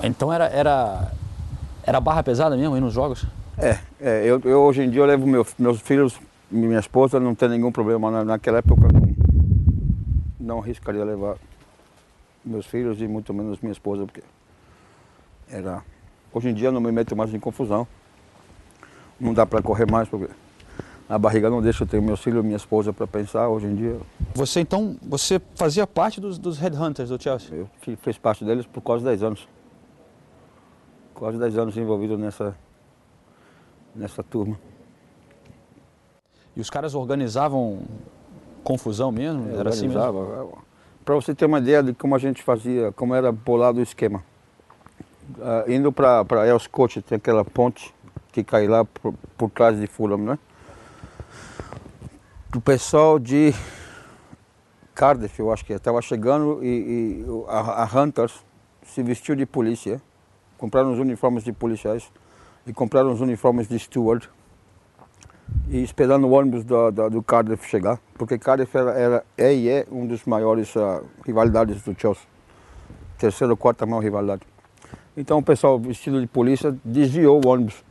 [0.04, 1.12] Então era, era,
[1.84, 3.26] era barra pesada mesmo aí nos jogos?
[3.58, 6.20] É, é eu, eu hoje em dia eu levo meu- meus filhos,
[6.52, 8.12] minha esposa, não tem nenhum problema.
[8.12, 9.07] Na, naquela época não,
[10.48, 11.38] não arriscaria levar
[12.44, 14.24] meus filhos e muito menos minha esposa, porque
[15.50, 15.84] era.
[16.34, 17.86] Hoje em dia eu não me meto mais em confusão.
[19.20, 20.30] Não dá para correr mais, porque
[21.10, 23.76] a barriga não deixa eu ter meus filhos e minha esposa para pensar hoje em
[23.76, 24.00] dia.
[24.36, 27.56] Você então, você fazia parte dos, dos Headhunters do Chelsea?
[27.58, 29.48] Eu fi- fiz parte deles por quase 10 anos.
[31.14, 32.56] Quase 10 anos envolvido nessa,
[33.96, 34.58] nessa turma.
[36.56, 37.82] E os caras organizavam
[38.64, 39.56] confusão mesmo?
[39.58, 40.58] Era assim mesmo?
[41.04, 44.24] Para você ter uma ideia de como a gente fazia, como era bolado o esquema.
[45.42, 47.94] Ah, indo para Els Coach, tem aquela ponte
[48.32, 50.40] que cai lá por, por trás de Fulham, né?
[52.56, 53.54] O pessoal de
[54.96, 58.44] Cardiff, eu acho que estava chegando e, e a, a Hunters
[58.84, 60.02] se vestiu de polícia,
[60.58, 62.12] compraram os uniformes de policiais
[62.66, 64.30] e compraram os uniformes de steward
[65.70, 69.70] e esperando o ônibus do, do, do Cardiff chegar, porque Cardiff era, era, é e
[69.70, 72.24] é um dos maiores ah, rivalidades do Chelsea,
[73.18, 74.42] terceira ou quarta maior rivalidade.
[75.16, 77.84] Então o pessoal vestido de polícia desviou o ônibus,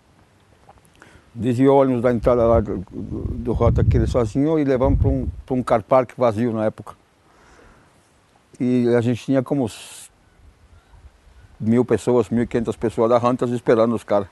[1.34, 5.08] desviou o ônibus da entrada lá do, do, do Rota aquele sozinho e levamos para
[5.08, 6.94] um, pra um car park vazio na época.
[8.58, 9.70] E a gente tinha como
[11.60, 14.28] mil pessoas, mil e quinhentas pessoas da Hunters esperando os caras.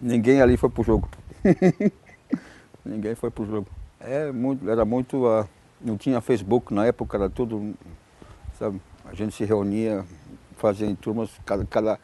[0.00, 1.08] Ninguém ali foi pro jogo.
[2.84, 3.66] Ninguém foi pro jogo.
[4.00, 5.26] É muito, era muito.
[5.26, 5.46] ah,
[5.80, 7.74] não tinha Facebook na época, era tudo.
[8.58, 10.04] Sabe, a gente se reunia,
[10.56, 11.98] fazia em turmas, cada, cada,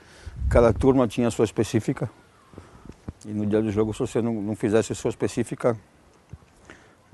[0.48, 2.10] cada turma tinha a sua específica.
[3.24, 5.76] E no dia do jogo, se você não, não fizesse a sua específica,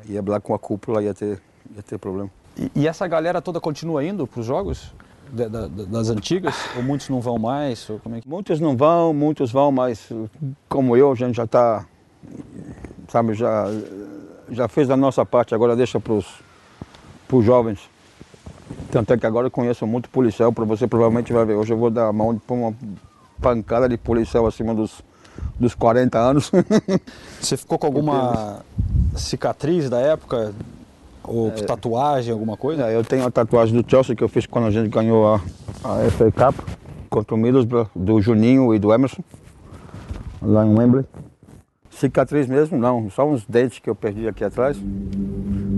[0.07, 1.41] ia lá com a cúpula, ia ter,
[1.77, 2.31] ia ter problema.
[2.57, 4.93] E, e essa galera toda continua indo para os jogos?
[5.31, 6.55] Da- da- da- das antigas?
[6.77, 7.89] Ou muitos não vão mais?
[7.91, 8.29] Ou como é que...
[8.29, 10.11] Muitos não vão, muitos vão, mas
[10.69, 11.87] como eu, a gente já está,
[13.09, 13.67] sabe, já,
[14.51, 17.81] já fez a nossa parte, agora deixa para os jovens.
[18.91, 21.55] Tanto é que agora eu conheço muito policial, para você provavelmente vai ver.
[21.55, 22.75] Hoje eu vou dar a mão para uma
[23.41, 25.03] pancada de policial acima dos,
[25.59, 26.51] dos 40 anos.
[27.41, 28.61] Você ficou com alguma
[29.15, 30.53] cicatriz da época?
[31.25, 32.87] Ou tatuagem, alguma coisa?
[32.87, 35.37] É, eu tenho a tatuagem do Chelsea que eu fiz quando a gente ganhou a,
[35.85, 36.67] a FA Cup
[37.11, 39.23] contra o Middlesbrough, do Juninho e do Emerson,
[40.41, 41.05] lá em Wembley.
[41.91, 44.77] Cicatriz mesmo, não, só uns dentes que eu perdi aqui atrás,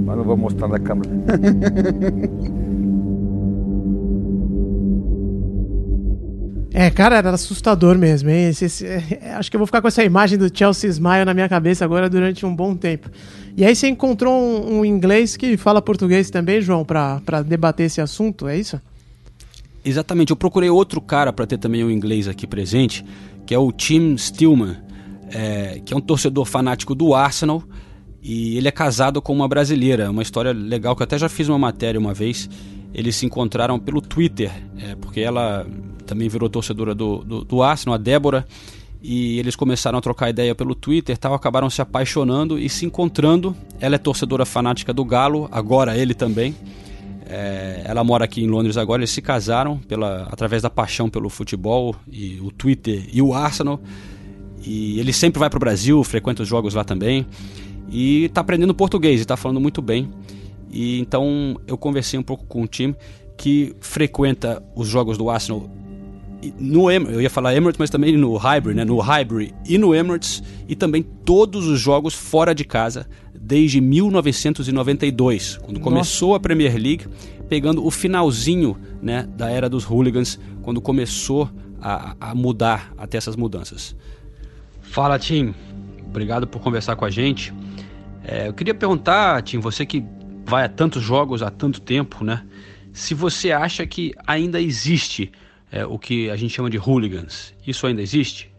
[0.05, 1.11] mas não vou mostrar na câmera.
[6.73, 8.49] É, cara, era assustador mesmo, hein?
[8.49, 11.35] Esse- esse- é, acho que eu vou ficar com essa imagem do Chelsea Smile na
[11.35, 13.11] minha cabeça agora durante um bom tempo.
[13.57, 17.87] E aí você encontrou um, um inglês que fala português também, João, pra, pra debater
[17.87, 18.81] esse assunto, é isso?
[19.85, 23.05] Exatamente, eu procurei outro cara para ter também o inglês aqui presente,
[23.44, 24.77] que é o Tim Stillman,
[25.31, 27.62] é, que é um torcedor fanático do Arsenal
[28.23, 30.11] e ele é casado com uma brasileira.
[30.11, 32.49] Uma história legal que eu até já fiz uma matéria uma vez.
[32.93, 35.66] Eles se encontraram pelo Twitter, é, porque ela
[36.07, 38.45] também virou torcedora do, do, do Arsenal, a Débora,
[39.01, 43.57] e eles começaram a trocar ideia pelo Twitter, tal, acabaram se apaixonando e se encontrando.
[43.79, 46.55] Ela é torcedora fanática do Galo, agora ele também.
[47.27, 51.31] É, ela mora aqui em Londres agora, eles se casaram pela, através da paixão pelo
[51.31, 53.81] futebol e o Twitter e o Arsenal.
[54.62, 57.27] E ele sempre vai para o Brasil, frequenta os jogos lá também.
[57.90, 60.11] E está aprendendo português e está falando muito bem.
[60.70, 62.94] E então eu conversei um pouco com o time
[63.37, 65.68] que frequenta os jogos do Arsenal
[66.59, 68.85] no eu ia falar Emirates, mas também no Highbury, né?
[68.85, 73.07] No Highbury e no Emirates e também todos os jogos fora de casa
[73.38, 77.07] desde 1992, quando começou a Premier League,
[77.49, 83.35] pegando o finalzinho, né, da era dos hooligans, quando começou a, a mudar até essas
[83.35, 83.96] mudanças.
[84.90, 85.55] Fala, Tim.
[86.05, 87.55] Obrigado por conversar com a gente.
[88.24, 90.05] É, eu queria perguntar, Tim, você que
[90.44, 92.44] vai a tantos jogos há tanto tempo, né?
[92.92, 95.31] Se você acha que ainda existe
[95.70, 97.55] é, o que a gente chama de hooligans.
[97.64, 98.53] Isso ainda existe?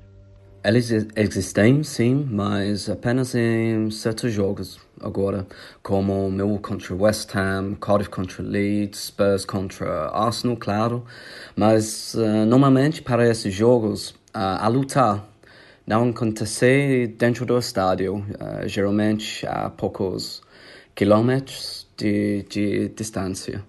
[0.64, 5.46] Eles existem, sim, mas apenas em certos jogos agora,
[5.84, 11.04] como Millwall contra West Ham, Cardiff contra Leeds, Spurs contra Arsenal, claro.
[11.58, 15.30] Mas uh, normalmente para esses jogos, uh, a luta
[15.86, 20.42] não acontece dentro do estádio, uh, geralmente a poucos
[20.96, 23.64] quilômetros de, de distância.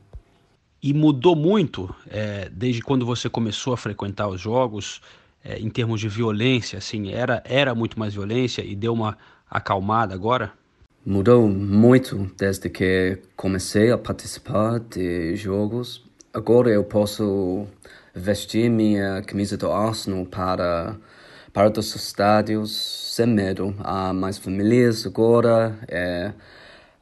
[0.83, 5.01] E mudou muito é, desde quando você começou a frequentar os jogos,
[5.45, 9.17] é, em termos de violência, assim, era, era muito mais violência e deu uma
[9.49, 10.53] acalmada agora?
[11.05, 16.05] Mudou muito desde que comecei a participar de jogos.
[16.33, 17.67] Agora eu posso
[18.15, 20.97] vestir minha camisa do Arsenal para
[21.53, 22.71] para os estádios
[23.15, 23.75] sem medo.
[23.81, 25.79] Há mais famílias agora.
[25.89, 26.33] É,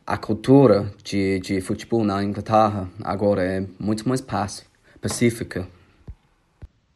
[0.06, 4.20] a cultura de, de futebol na Inglaterra agora é muito mais
[5.00, 5.68] pacífica.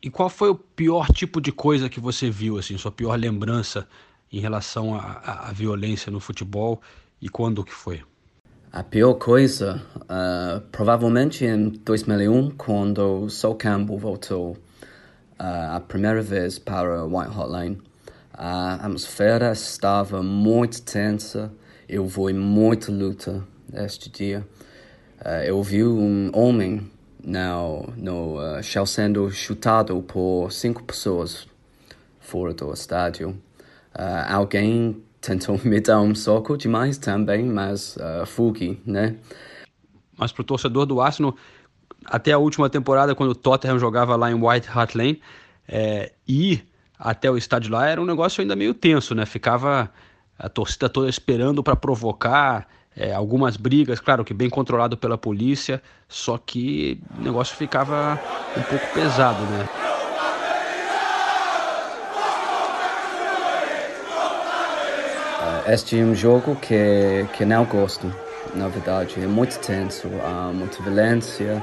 [0.03, 3.87] E qual foi o pior tipo de coisa que você viu, assim, sua pior lembrança
[4.31, 6.83] em relação à violência no futebol
[7.23, 8.03] e quando que foi?
[8.73, 14.59] A pior coisa, uh, provavelmente em 2001, quando Sol Campbell voltou
[15.38, 17.83] a primeira vez para White Hart Lane.
[18.33, 21.53] A atmosfera estava muito tensa,
[21.88, 24.47] eu vi muita luta este dia.
[25.20, 26.90] Uh, eu vi um homem
[27.23, 31.47] no, no uh, chão sendo chutado por cinco pessoas
[32.20, 33.31] fora do estádio.
[33.94, 39.16] Uh, alguém tentou me dar um soco demais também, mas uh, fugi, né?
[40.16, 41.37] Mas para o torcedor do Arsenal,
[42.05, 45.21] até a última temporada, quando o Tottenham jogava lá em White Hart Lane,
[45.69, 46.67] é, ir
[46.99, 49.27] até o estádio lá era um negócio ainda meio tenso, né?
[49.27, 49.90] Ficava
[50.38, 55.83] a torcida toda esperando para provocar é, algumas brigas, claro que bem controlado pela polícia,
[56.09, 58.21] só que o negócio ficava
[58.57, 59.69] um pouco pesado, né?
[65.67, 68.12] Este é um jogo que, que não gosto,
[68.55, 69.14] na verdade.
[69.19, 71.62] É muito tenso, há muita violência.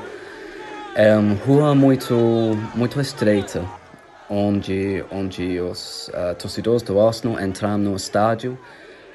[0.95, 2.13] É uma rua muito,
[2.75, 3.63] muito estreita,
[4.29, 8.59] onde, onde os uh, torcedores do Arsenal entram no estádio.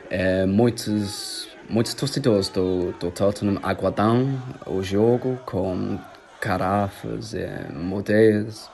[0.09, 5.99] É, muitos, muitos torcedores do, do Tottenham aguardam o jogo com
[6.41, 8.71] garrafas e modelos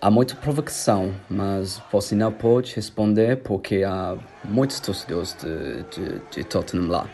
[0.00, 6.44] Há muita provocação, mas você não pode responder porque há muitos torcedores de, de, de
[6.44, 7.06] Tottenham lá.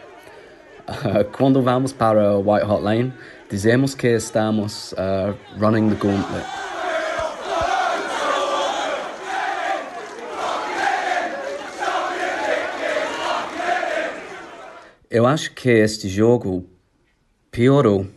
[1.32, 3.14] Quando vamos para White Hart Lane,
[3.54, 6.44] dizemos que estamos uh, running the gauntlet.
[15.08, 16.68] Eu acho que este jogo
[17.52, 18.08] piorou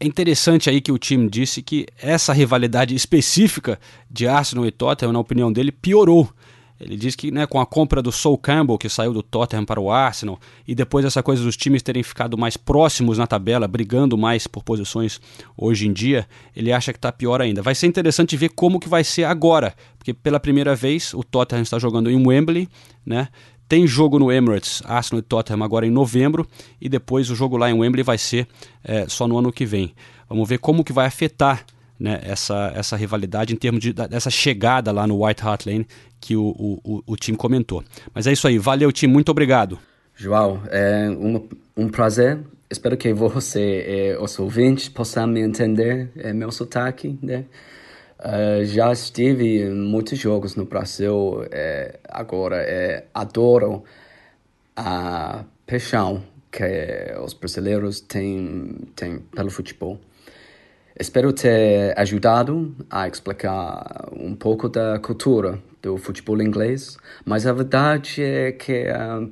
[0.00, 3.78] é interessante aí que o time disse que essa rivalidade específica
[4.10, 6.28] de Arsenal e Tottenham, na opinião dele, piorou.
[6.82, 9.80] Ele diz que né, com a compra do Sol Campbell, que saiu do Tottenham para
[9.80, 14.18] o Arsenal, e depois essa coisa dos times terem ficado mais próximos na tabela, brigando
[14.18, 15.20] mais por posições
[15.56, 17.62] hoje em dia, ele acha que está pior ainda.
[17.62, 21.62] Vai ser interessante ver como que vai ser agora, porque pela primeira vez o Tottenham
[21.62, 22.68] está jogando em Wembley,
[23.06, 23.28] né?
[23.68, 26.46] Tem jogo no Emirates, Arsenal e Tottenham agora em novembro
[26.78, 28.46] e depois o jogo lá em Wembley vai ser
[28.84, 29.94] é, só no ano que vem.
[30.28, 31.64] Vamos ver como que vai afetar
[32.02, 35.86] né, essa, essa rivalidade em termos de, dessa chegada lá no White Hart Lane
[36.20, 37.84] que o, o, o time comentou.
[38.12, 39.78] Mas é isso aí, valeu time, muito obrigado.
[40.16, 42.40] João, é um, um prazer.
[42.68, 47.44] Espero que você e os ouvintes possam me entender é, meu sotaque, né?
[48.18, 53.82] Uh, já estive em muitos jogos no Brasil, é, agora é, adoro
[54.76, 56.62] a paixão que
[57.20, 59.98] os brasileiros têm, têm pelo futebol.
[60.98, 68.22] Espero ter ajudado a explicar um pouco da cultura do futebol inglês, mas a verdade
[68.22, 69.26] é que a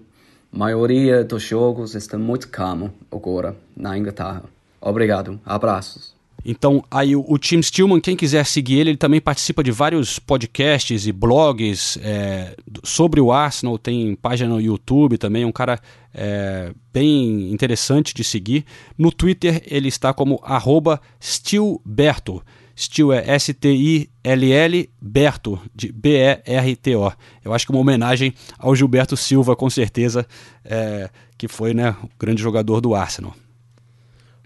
[0.51, 4.43] maioria dos jogos está muito calmo agora na Inglaterra.
[4.81, 6.20] Obrigado, abraços.
[6.45, 10.19] Então, aí o, o Tim Stillman, quem quiser seguir ele, ele também participa de vários
[10.19, 15.79] podcasts e blogs é, sobre o Arsenal, tem página no YouTube também, é um cara
[16.15, 18.65] é, bem interessante de seguir.
[18.97, 22.43] No Twitter ele está como arroba Stilberto.
[22.81, 27.13] Stil é S-T-I-L-L Berto, de B-E-R-T-O.
[27.45, 30.27] Eu acho que uma homenagem ao Gilberto Silva, com certeza,
[30.65, 33.35] é, que foi né, o grande jogador do Arsenal.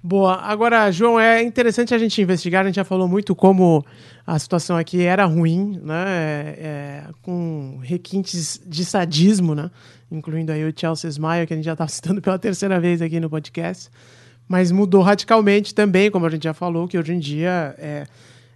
[0.06, 0.34] Boa.
[0.34, 2.62] Agora, João, é interessante a gente investigar.
[2.62, 3.82] A gente já falou muito como
[4.26, 6.04] a situação aqui era ruim, né?
[6.06, 9.70] É, é, com requintes de sadismo, né?
[10.12, 13.18] Incluindo aí o Chelsea Smile, que a gente já está citando pela terceira vez aqui
[13.18, 13.88] no podcast.
[14.46, 18.06] Mas mudou radicalmente também, como a gente já falou, que hoje em dia é,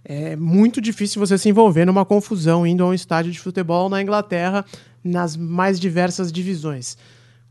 [0.05, 3.99] é muito difícil você se envolver numa confusão indo a um estádio de futebol na
[4.03, 4.63] Inglaterra,
[5.03, 6.95] nas mais diversas divisões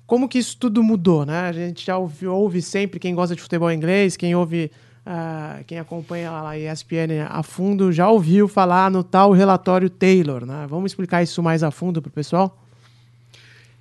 [0.08, 1.40] como que isso tudo mudou, né?
[1.40, 4.72] A gente já ouve, ouve sempre, quem gosta de futebol inglês, quem ouve,
[5.06, 10.46] uh, quem acompanha lá a ESPN a fundo, já ouviu falar no tal relatório Taylor,
[10.46, 10.66] né?
[10.66, 12.58] Vamos explicar isso mais a fundo para o pessoal?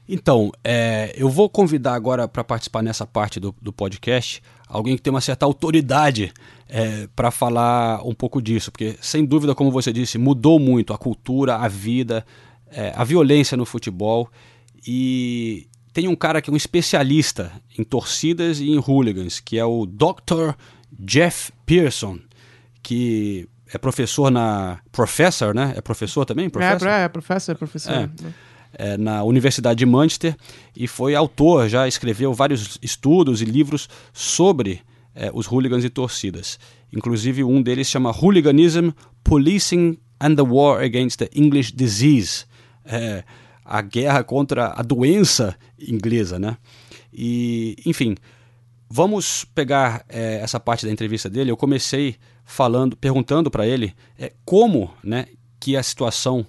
[0.08, 5.02] Então, é, eu vou convidar agora para participar nessa parte do, do, podcast alguém que
[5.02, 6.34] tem uma certa autoridade
[6.68, 10.98] é, para falar um pouco disso, porque sem dúvida, como você disse, mudou muito a
[10.98, 12.26] cultura, a vida,
[12.70, 14.30] é, a violência no futebol
[14.86, 19.66] e, tem um cara que é um especialista em torcidas e em hooligans, que é
[19.66, 20.54] o Dr.
[20.92, 22.20] Jeff Pearson,
[22.84, 25.74] que é professor na Professor, né?
[25.76, 26.52] É professor também?
[26.52, 26.88] Professor?
[26.88, 27.92] É, é professor, é professor.
[27.94, 28.10] É.
[28.74, 30.38] é, na Universidade de Manchester
[30.76, 34.82] e foi autor, já escreveu vários estudos e livros sobre
[35.16, 36.60] é, os hooligans e torcidas.
[36.94, 38.90] Inclusive um deles chama Hooliganism,
[39.24, 42.46] Policing and the War Against the English Disease.
[42.86, 43.24] É,
[43.68, 46.58] a guerra contra a doença inglesa, né?
[47.14, 48.16] E, enfim,
[48.90, 51.52] vamos pegar é, essa parte da entrevista dele.
[51.52, 55.28] Eu comecei falando, perguntando para ele é, como, né,
[55.60, 56.46] que a situação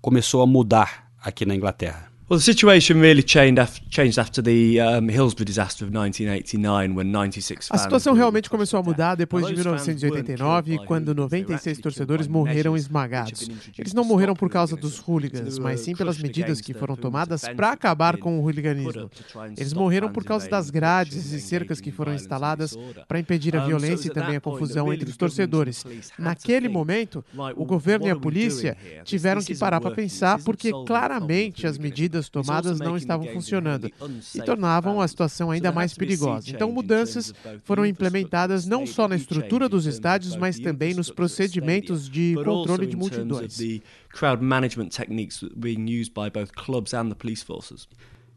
[0.00, 2.11] começou a mudar aqui na Inglaterra.
[2.32, 7.12] Well, the situation really changed after, changed after the um, Hillsborough disaster of 1989, when
[7.12, 13.50] 96 A situação realmente começou a mudar depois de 1989, quando 96 torcedores morreram esmagados.
[13.76, 17.72] Eles não morreram por causa dos hooligans, mas sim pelas medidas que foram tomadas para
[17.72, 19.10] acabar com o hooliganismo.
[19.54, 22.74] Eles morreram por causa das grades e cercas que foram instaladas
[23.06, 25.84] para impedir a violência e também a confusão entre os torcedores.
[26.18, 27.22] Naquele momento,
[27.54, 32.28] o governo e a polícia tiveram que parar para pensar, porque claramente as medidas medidas
[32.28, 33.90] tomadas não estavam funcionando
[34.34, 36.50] e tornavam a situação ainda mais perigosa.
[36.50, 37.32] Então, mudanças
[37.64, 42.96] foram implementadas não só na estrutura dos estádios, mas também nos procedimentos de controle de
[42.96, 43.58] multidões.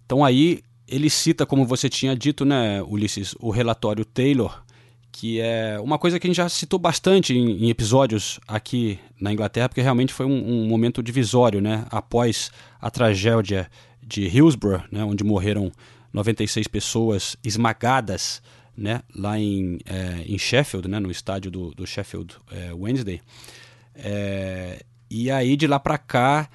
[0.06, 4.64] Então aí ele cita, como você tinha dito, né, Ulisses, o relatório Taylor,
[5.16, 9.32] que é uma coisa que a gente já citou bastante em, em episódios aqui na
[9.32, 11.86] Inglaterra, porque realmente foi um, um, momento divisório, né?
[11.90, 12.52] Após
[12.82, 13.72] a tragédia
[14.06, 15.06] de Hillsborough, né?
[15.06, 15.72] onde morreram
[16.12, 18.42] 96 pessoas esmagadas,
[18.78, 19.04] né?
[19.16, 21.00] Lá em, é, em Sheffield, né?
[21.00, 23.22] No estádio do, do Sheffield é, Wednesday.
[23.96, 26.50] É, e aí de lá para cá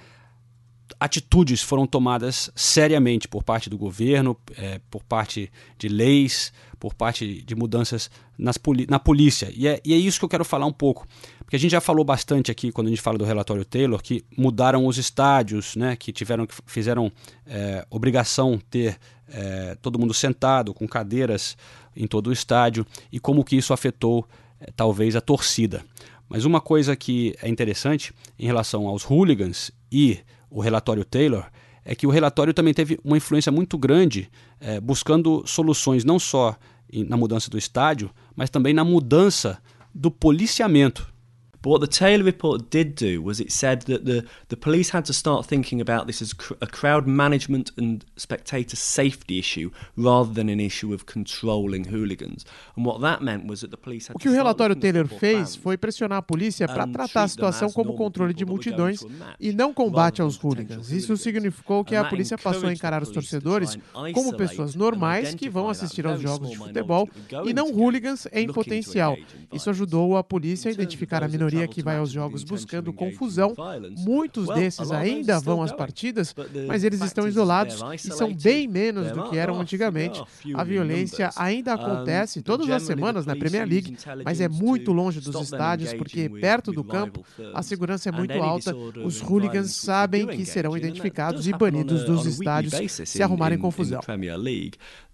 [1.01, 7.43] atitudes foram tomadas seriamente por parte do governo, é, por parte de leis, por parte
[7.43, 9.51] de mudanças na polícia.
[9.55, 11.07] E é, e é isso que eu quero falar um pouco.
[11.39, 14.25] Porque a gente já falou bastante aqui, quando a gente fala do relatório Taylor, que
[14.37, 17.11] mudaram os estádios, né, que tiveram que fizeram
[17.47, 21.57] é, obrigação ter é, todo mundo sentado, com cadeiras
[21.97, 24.29] em todo o estádio, e como que isso afetou
[24.61, 25.85] é, talvez a torcida.
[26.29, 31.47] Mas uma coisa que é interessante em relação aos hooligans e o relatório Taylor
[31.85, 36.57] é que o relatório também teve uma influência muito grande é, buscando soluções não só
[36.93, 39.59] na mudança do estádio, mas também na mudança
[39.95, 41.13] do policiamento.
[41.63, 45.05] But what the Taylor report did do was it said that the, the police had
[45.07, 50.49] to start thinking about this as a crowd management and spectator safety issue rather than
[50.49, 52.47] an issue of controlling hooligans.
[52.77, 55.55] And what that meant was that the police had O que o relatório Taylor fez
[55.55, 59.05] foi pressionar a polícia para tratar a situação como controle de multidões
[59.39, 60.91] e não combate aos hooligans.
[60.91, 63.77] Isso significou que a polícia passou a encarar os torcedores
[64.15, 67.07] como pessoas normais que vão assistir aos jogos de futebol
[67.45, 69.15] e não hooligans em potencial.
[69.53, 73.55] Isso ajudou a polícia a identificar a minoria maioria que vai aos jogos buscando confusão.
[73.99, 76.35] Muitos desses ainda vão às partidas,
[76.67, 80.23] mas eles estão isolados e são bem menos do que eram antigamente.
[80.55, 85.41] A violência ainda acontece todas as semanas na Premier League, mas é muito longe dos
[85.41, 88.75] estádios porque perto do campo a segurança é muito alta.
[89.05, 94.01] Os hooligans sabem que serão identificados e banidos dos estádios se arrumarem confusão.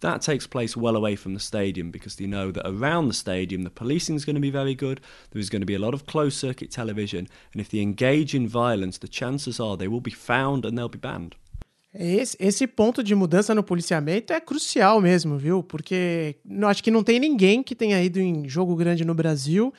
[0.01, 3.71] That takes place well away from the stadium because know that around the stadium the
[3.71, 5.01] policing is going to be very good.
[5.31, 7.81] There is going to be a lot of close closed circuit television, and if they
[7.81, 11.37] engage in violence, the chances are they will be found and they'll be banned.
[11.99, 15.63] Esse, esse ponto de mudança no policiamento é crucial mesmo, viu?
[15.63, 19.73] Porque não, acho que não tem ninguém que tenha ido em jogo grande no Brasil,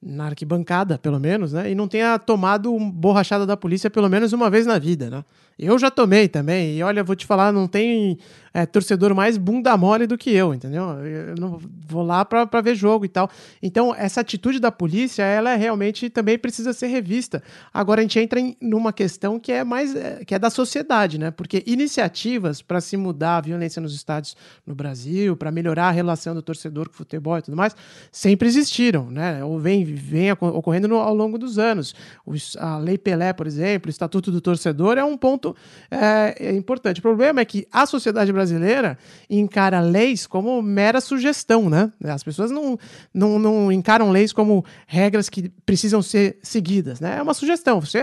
[0.00, 1.70] na arquibancada, pelo menos, né?
[1.70, 5.24] E não tenha tomado borrachada da polícia pelo menos uma vez na vida, né?
[5.58, 8.18] Eu já tomei também, e olha, vou te falar, não tem
[8.52, 10.84] é, torcedor mais bunda mole do que eu, entendeu?
[11.04, 13.30] Eu não vou lá para ver jogo e tal.
[13.62, 17.42] Então, essa atitude da polícia, ela realmente também precisa ser revista.
[17.72, 21.18] Agora, a gente entra em numa questão que é mais é, que é da sociedade,
[21.18, 21.30] né?
[21.30, 26.34] Porque iniciativas para se mudar a violência nos estádios no Brasil, para melhorar a relação
[26.34, 27.76] do torcedor com o futebol e tudo mais,
[28.10, 29.44] sempre existiram, né?
[29.44, 31.94] Ou vem, vem ocorrendo no, ao longo dos anos.
[32.26, 35.56] O, a Lei Pelé, por exemplo, o Estatuto do Torcedor é um ponto ponto
[35.90, 36.98] é, é importante.
[36.98, 41.90] O problema é que a sociedade brasileira encara leis como mera sugestão, né?
[42.04, 42.78] As pessoas não,
[43.12, 47.16] não, não encaram leis como regras que precisam ser seguidas, né?
[47.18, 48.00] É uma sugestão, você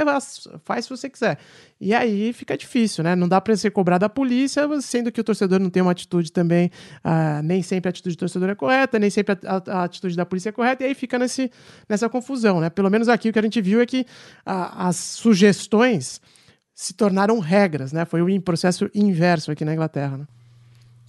[0.63, 1.37] faz se você quiser.
[1.79, 3.15] E aí fica difícil, né?
[3.15, 6.31] Não dá para ser cobrado da polícia, sendo que o torcedor não tem uma atitude
[6.31, 6.71] também,
[7.03, 10.15] uh, nem sempre a atitude do torcedor é correta, nem sempre a, a, a, atitude
[10.15, 11.51] da polícia é correta, e aí fica nesse,
[11.87, 12.69] nessa confusão, né?
[12.69, 16.21] Pelo menos aqui o que a gente viu é que uh, as sugestões
[16.76, 18.03] se tornaram regras, né?
[18.03, 20.17] Foi um processo inverso aqui na Inglaterra.
[20.17, 20.28] Né?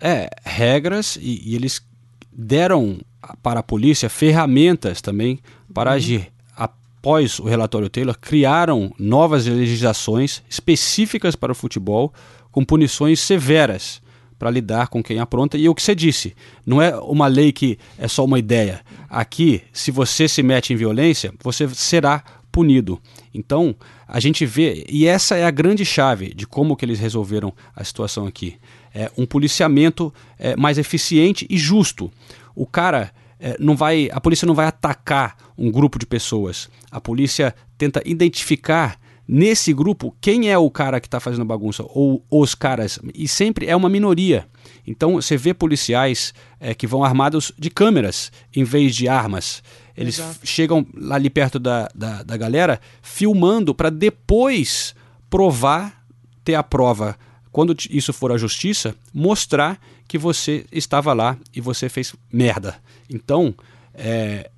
[0.00, 1.84] É, regras e, e, eles
[2.32, 3.00] deram
[3.42, 5.40] para a polícia ferramentas também
[5.74, 5.96] para uhum.
[5.96, 6.32] agir.
[6.54, 12.14] Após o relatório Taylor, criaram novas legislações específicas para o futebol,
[12.52, 14.00] com punições severas
[14.38, 15.56] para lidar com quem apronta.
[15.56, 18.82] E o que você disse, não é uma lei que é só uma ideia.
[19.08, 22.22] Aqui, se você se mete em violência, você será
[22.56, 22.98] punido.
[23.34, 23.76] Então,
[24.08, 27.84] a gente vê, e essa é a grande chave de como que eles resolveram a
[27.84, 28.56] situação aqui.
[28.94, 32.10] É um policiamento é, mais eficiente e justo.
[32.54, 36.70] O cara é, não vai, a polícia não vai atacar um grupo de pessoas.
[36.90, 38.98] A polícia tenta identificar
[39.28, 43.66] nesse grupo quem é o cara que está fazendo bagunça ou os caras e sempre
[43.66, 44.46] é uma minoria.
[44.86, 49.62] Então você vê policiais é, que vão armados de câmeras em vez de armas.
[49.96, 50.40] Eles Exato.
[50.44, 54.94] chegam ali perto da, da, da galera filmando para depois
[55.30, 56.04] provar,
[56.44, 57.16] ter a prova,
[57.50, 62.76] quando isso for à justiça, mostrar que você estava lá e você fez merda.
[63.08, 63.54] Então,
[63.94, 64.50] é,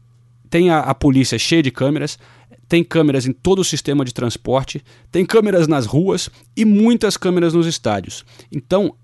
[0.51, 2.19] tem a, a polícia cheia de câmeras,
[2.69, 7.55] tem câmeras em todo o sistema de transporte, tem câmeras nas ruas e muitas câmeras
[7.55, 8.25] nos estádios.
[8.53, 8.95] Então,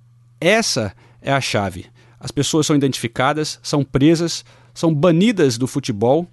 [0.40, 1.86] essa é a chave.
[2.20, 4.44] As pessoas são identificadas, são presas,
[4.74, 6.28] são banidas do futebol.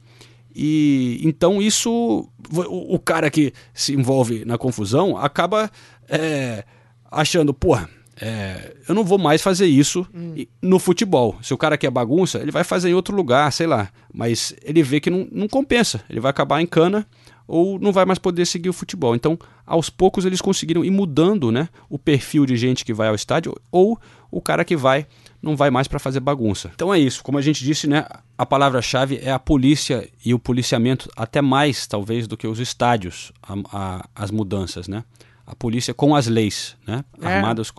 [0.53, 5.71] E então isso, o, o cara que se envolve na confusão acaba
[6.09, 6.65] é,
[7.09, 7.89] achando, porra,
[8.19, 10.45] é, eu não vou mais fazer isso hum.
[10.61, 11.37] no futebol.
[11.41, 13.89] Se o cara quer bagunça, ele vai fazer em outro lugar, sei lá.
[14.13, 16.03] Mas ele vê que não, não compensa.
[16.09, 17.07] Ele vai acabar em cana
[17.47, 19.15] ou não vai mais poder seguir o futebol.
[19.15, 23.15] Então, aos poucos, eles conseguiram ir mudando né, o perfil de gente que vai ao
[23.15, 25.07] estádio ou o cara que vai
[25.41, 26.71] não vai mais para fazer bagunça.
[26.75, 27.23] Então é isso.
[27.23, 28.05] Como a gente disse, né,
[28.37, 33.31] a palavra-chave é a polícia e o policiamento, até mais talvez do que os estádios,
[33.41, 35.03] a, a, as mudanças, né?
[35.45, 37.03] A polícia com as leis, né?
[37.21, 37.35] É.
[37.35, 37.71] Armadas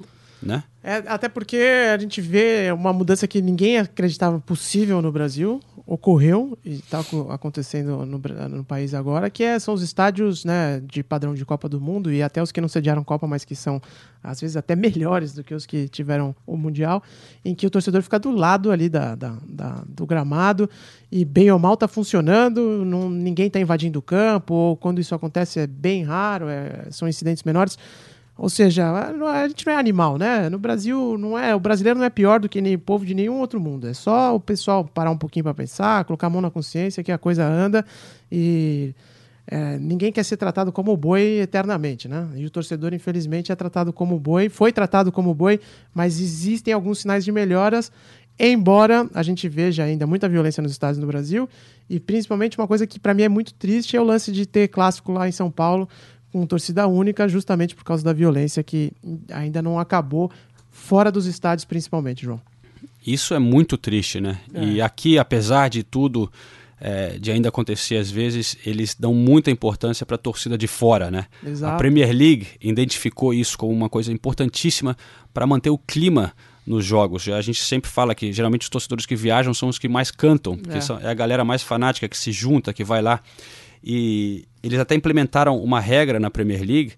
[0.43, 0.65] né?
[0.83, 1.57] É, até porque
[1.95, 8.05] a gente vê uma mudança que ninguém acreditava possível no Brasil, ocorreu e está acontecendo
[8.05, 11.81] no, no, país agora, que é, são os estádios né, de padrão de Copa do
[11.81, 13.81] Mundo e até os que não sediaram Copa, mas que são
[14.23, 17.03] às vezes até melhores do que os que tiveram o Mundial,
[17.45, 20.69] em que o torcedor fica do lado ali da, da, da do gramado
[21.11, 25.15] e bem ou mal está funcionando, não, ninguém está invadindo o campo, ou quando isso
[25.15, 27.79] acontece é bem raro, é, são incidentes menores.
[28.43, 30.51] Ou seja, a gente não é animal, né?
[30.51, 33.39] No Brasil, não é, o brasileiro não é pior do que nem povo de nenhum
[33.39, 33.87] outro mundo.
[33.87, 37.13] É só o pessoal parar um pouquinho para pensar, colocar a mão na consciência que
[37.13, 37.87] a coisa anda
[38.33, 38.97] e
[39.47, 42.27] é, ninguém quer ser tratado como boi eternamente, né?
[42.35, 45.61] E o torcedor, infelizmente, é tratado como boi, foi tratado como boi,
[45.95, 47.93] mas existem alguns sinais de melhoras,
[48.37, 51.49] embora a gente veja ainda muita violência nos estádios no Brasil
[51.89, 54.67] e principalmente uma coisa que para mim é muito triste é o lance de ter
[54.67, 55.89] clássico lá em São Paulo
[56.33, 58.93] com torcida única, justamente por causa da violência que
[59.31, 60.31] ainda não acabou,
[60.71, 62.41] fora dos estádios principalmente, João.
[63.07, 64.39] Isso é muito triste, né?
[64.55, 64.65] É.
[64.65, 66.31] E aqui, apesar de tudo,
[66.81, 71.11] é, de ainda acontecer às vezes, eles dão muita importância para a torcida de fora,
[71.11, 71.27] né?
[71.45, 71.75] Exato.
[71.75, 74.97] A Premier League identificou isso como uma coisa importantíssima
[75.35, 76.33] para manter o clima
[76.67, 77.29] nos jogos.
[77.29, 80.57] A gente sempre fala que geralmente os torcedores que viajam são os que mais cantam,
[80.57, 83.21] porque é, é a galera mais fanática que se junta, que vai lá.
[83.83, 86.93] E eles até implementaram uma regra na Premier League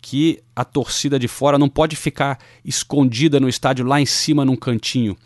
[0.00, 4.56] que a torcida de fora não pode ficar escondida no estádio lá em cima num
[4.56, 5.16] cantinho.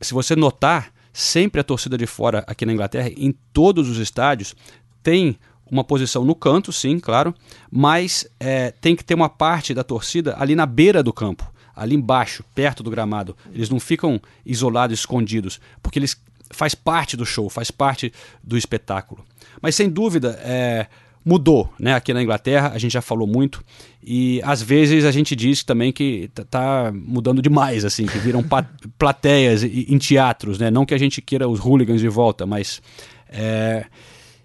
[0.00, 4.54] Se você notar, sempre a torcida de fora aqui na Inglaterra, em todos os estádios,
[5.02, 5.38] tem
[5.70, 7.34] uma posição no canto, sim, claro,
[7.70, 11.96] mas é, tem que ter uma parte da torcida ali na beira do campo, ali
[11.96, 13.36] embaixo, perto do gramado.
[13.52, 16.16] Eles não ficam isolados, escondidos, porque eles
[16.50, 19.24] faz parte do show, faz parte do espetáculo.
[19.60, 20.86] Mas sem dúvida, é,
[21.24, 21.94] mudou, né?
[21.94, 23.62] Aqui na Inglaterra, a gente já falou muito.
[24.02, 28.44] E às vezes a gente diz também que tá mudando demais, assim, que viram
[28.96, 30.70] plateias em teatros, né?
[30.70, 32.80] Não que a gente queira os hooligans de volta, mas.
[33.28, 33.86] É,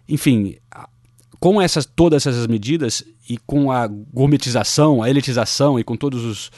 [0.09, 0.57] enfim,
[1.39, 6.51] com essas, todas essas medidas e com a gourmetização, a elitização e com todos os,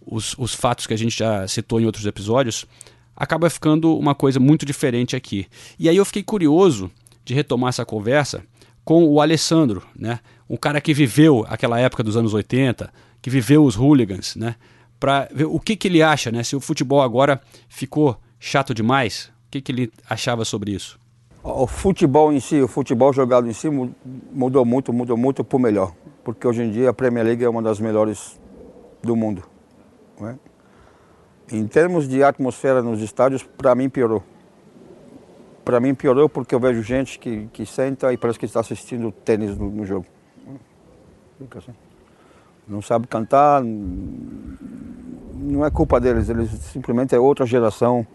[0.00, 2.66] os, os fatos que a gente já citou em outros episódios,
[3.16, 5.46] acaba ficando uma coisa muito diferente aqui.
[5.78, 6.90] E aí eu fiquei curioso
[7.24, 8.44] de retomar essa conversa
[8.84, 10.20] com o Alessandro, né?
[10.48, 14.54] Um cara que viveu aquela época dos anos 80, que viveu os hooligans, né?
[15.00, 16.42] Para ver o que, que ele acha, né?
[16.44, 20.98] Se o futebol agora ficou chato demais, o que, que ele achava sobre isso?
[21.42, 23.68] O futebol em si, o futebol jogado em si
[24.32, 25.92] mudou muito, mudou muito para o melhor.
[26.24, 28.40] Porque hoje em dia a Premier League é uma das melhores
[29.02, 29.42] do mundo.
[30.20, 30.38] Né?
[31.50, 34.22] Em termos de atmosfera nos estádios, para mim piorou
[35.66, 39.10] para mim piorou porque eu vejo gente que, que senta e parece que está assistindo
[39.10, 40.06] tênis no, no jogo.
[42.68, 48.06] Não sabe cantar, não é culpa deles, eles simplesmente é outra geração.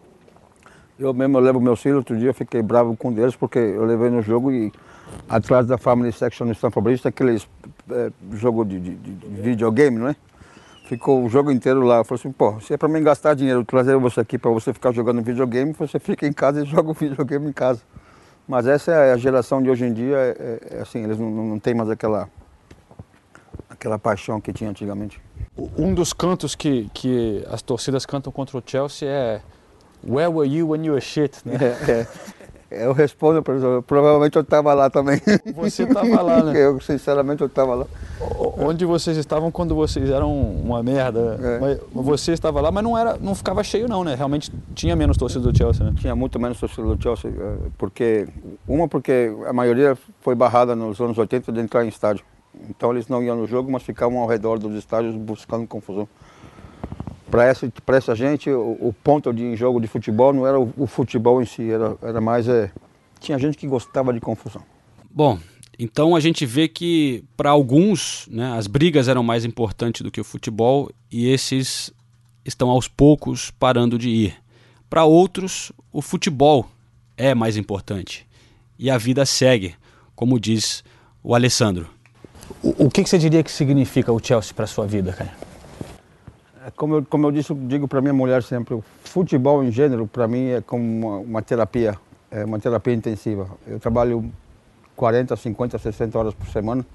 [0.98, 3.84] Eu mesmo eu levo meus filhos, outro dia eu fiquei bravo com eles porque eu
[3.84, 4.72] levei no jogo e
[5.28, 7.46] atrás da Family Section no Bridge tem aqueles
[7.90, 10.16] é, jogo de, de, de, videogame, não é?
[10.92, 12.00] Ficou o jogo inteiro lá.
[12.00, 14.74] Eu falei assim, pô, se é para mim gastar dinheiro, trazer você aqui para você
[14.74, 17.80] ficar jogando videogame, você fica em casa e joga o videogame em casa.
[18.46, 21.32] Mas essa é a geração de hoje em dia, é, é, é assim, eles não,
[21.32, 22.28] não têm mais aquela,
[23.70, 25.22] aquela paixão que tinha antigamente.
[25.78, 29.42] Um dos cantos que, que as torcidas cantam contra o Chelsea é
[30.06, 31.38] Where were you when you were shit?
[31.48, 31.56] Né?
[31.56, 32.08] É, é.
[32.72, 35.22] Eu respondo, professor, provavelmente eu estava lá também.
[35.56, 36.54] Você estava lá, né?
[36.62, 37.86] Eu, sinceramente, eu estava lá.
[38.58, 41.38] Onde vocês estavam quando vocês eram uma merda.
[41.42, 41.60] É.
[41.60, 44.16] Mas você estava lá, mas não, era, não ficava cheio não, né?
[44.16, 45.94] Realmente tinha menos torcida do Chelsea, né?
[45.98, 48.28] Tinha muito menos torcida do Chelsea, é, porque...
[48.68, 52.24] Uma porque a maioria foi barrada nos anos 80 de entrar em estádio.
[52.70, 56.08] Então eles não iam no jogo, mas ficavam ao redor dos estádios buscando confusão.
[57.32, 60.86] Para essa, essa gente, o, o, ponto de jogo de futebol não era o, o
[60.86, 62.48] futebol em si, era, era mais.
[62.48, 62.70] É,
[63.22, 64.62] tinha gente que gostava de confusão.
[65.10, 65.40] Bom,
[65.80, 70.20] então a gente vê que para alguns né, as brigas eram mais importantes do que
[70.20, 71.92] o futebol e esses
[72.44, 74.36] estão aos poucos parando de ir.
[74.90, 76.70] Para outros, o futebol
[77.16, 78.28] é mais importante
[78.78, 79.76] e a vida segue,
[80.16, 80.84] como diz
[81.24, 81.88] o Alessandro.
[82.62, 85.51] O, o que, que você diria que significa o Chelsea para sua vida, cara?
[86.76, 90.28] Como eu, como eu disse, digo para minha mulher sempre, o futebol em gênero para
[90.28, 91.98] mim é como uma, uma, terapia,
[92.30, 93.50] é uma terapia intensiva.
[93.66, 94.32] Eu trabalho
[94.96, 96.86] 40, 50, 60 horas por semana.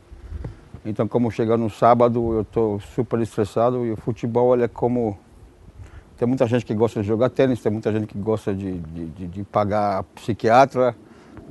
[0.84, 5.18] Então, como chega no sábado, eu estou super estressado e o futebol ele é como
[6.16, 9.06] tem muita gente que gosta de jogar tênis, tem muita gente que gosta de, de,
[9.06, 10.96] de, de pagar psiquiatra.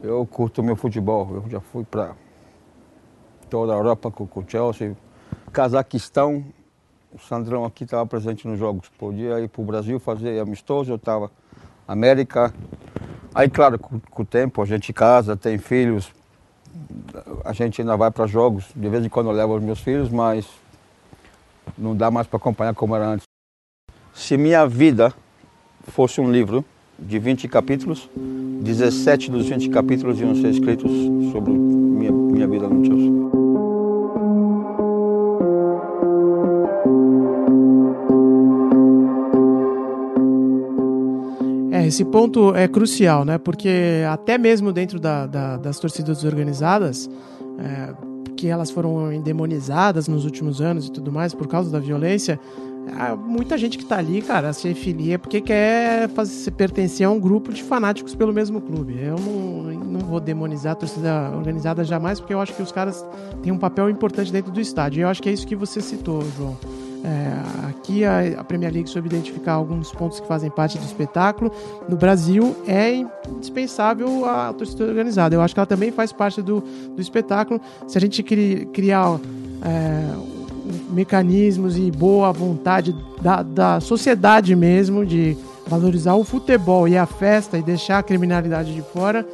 [0.02, 1.44] Eu curto meu futebol.
[1.44, 2.16] Eu já fui para
[3.48, 4.98] toda a Europa com o Chelsea,
[5.52, 6.44] Cazaquistão,
[7.16, 8.90] o Sandrão aqui estava presente nos jogos.
[8.98, 11.32] Podia ir para o Brasil fazer amistoso, eu estava
[11.88, 12.54] América.
[13.34, 16.12] Aí, claro, com, com, o tempo a gente casa, tem filhos,
[17.44, 18.66] a gente ainda vai para jogos.
[18.76, 20.46] De vez em quando eu levo os meus filhos, mas
[21.78, 23.24] não dá mais para acompanhar como era antes.
[24.14, 25.14] Se minha vida
[25.88, 26.66] fosse um livro
[27.00, 30.92] de 20 capítulos, 17 dos 20 capítulos iam ser escritos
[31.32, 33.45] sobre minha, minha vida no Chelsea.
[41.88, 43.38] Esse ponto é crucial, né?
[43.38, 47.10] Porque até mesmo dentro da, da, das torcidas organizadas,
[47.60, 47.94] é,
[48.36, 52.40] que elas foram endemonizadas nos últimos anos e tudo mais por causa da violência,
[53.26, 57.20] muita gente que está ali, cara, se filia porque quer fazer, se pertencer a um
[57.20, 58.98] grupo de fanáticos pelo mesmo clube.
[59.02, 63.06] Eu não, não vou demonizar a torcida organizada jamais, porque eu acho que os caras
[63.42, 65.00] têm um papel importante dentro do estádio.
[65.00, 66.58] E eu acho que é isso que você citou, João.
[67.06, 71.52] É, aqui a, a, Premier League soube identificar alguns pontos que fazem parte do espetáculo.
[71.88, 72.96] No Brasil é
[73.30, 75.36] indispensável a torcida organizada.
[75.36, 76.62] Eu acho que ela também faz parte do,
[76.96, 77.62] do espetáculo.
[77.88, 79.20] Se a gente cri, criar
[79.64, 80.16] é,
[80.90, 85.38] mecanismos e boa vontade da, da sociedade mesmo de
[85.68, 89.28] valorizar o futebol e a festa e deixar a criminalidade de fora,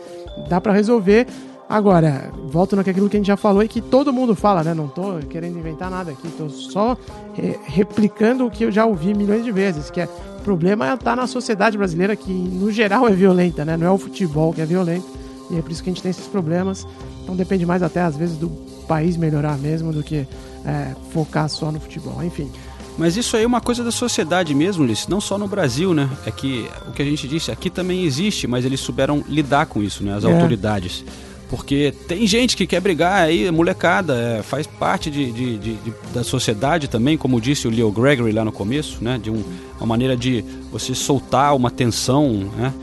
[0.50, 1.26] dá para resolver.
[1.72, 4.74] Agora, volto naquilo que a gente já falou e que todo mundo fala, né?
[4.74, 6.98] Não tô querendo inventar nada aqui, tô só
[7.34, 10.94] re replicando o que eu já ouvi milhões de vezes, que é o problema é
[10.94, 13.78] estar tá na sociedade brasileira que no geral é violenta, né?
[13.78, 15.06] Não é o futebol que é violento.
[15.50, 16.86] E é por isso que a gente tem esses problemas.
[17.24, 18.50] Então depende mais até às vezes do
[18.86, 20.28] país melhorar mesmo do que
[20.66, 22.22] é, focar só no futebol.
[22.22, 22.52] Enfim.
[22.98, 26.10] Mas isso aí é uma coisa da sociedade mesmo, Ulisses, não só no Brasil, né?
[26.26, 29.82] É que o que a gente disse aqui também existe, mas eles souberam lidar com
[29.82, 30.14] isso, né?
[30.14, 30.34] As é.
[30.34, 31.06] autoridades.
[31.52, 35.94] Porque tem gente que quer brigar aí, molecada, é, faz parte de, de, de, de,
[36.14, 39.20] da sociedade também, como disse o Leo Gregory lá no começo, né?
[39.22, 39.44] De um,
[39.76, 42.74] uma maneira de você soltar uma tensão, né?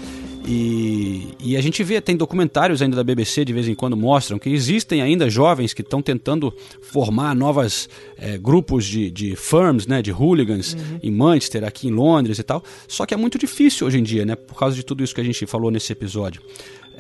[0.47, 4.39] E, e, a gente vê, tem documentários ainda da BBC de vez em quando mostram
[4.39, 10.01] que existem ainda jovens que estão tentando formar novas é, grupos de, de firms, né,
[10.01, 11.01] de hooligans uhum.
[11.03, 12.65] em Manchester, aqui em Londres e tal.
[12.87, 15.21] Só que é muito difícil hoje em dia, né, por causa de tudo isso que
[15.21, 16.41] a gente falou nesse episódio.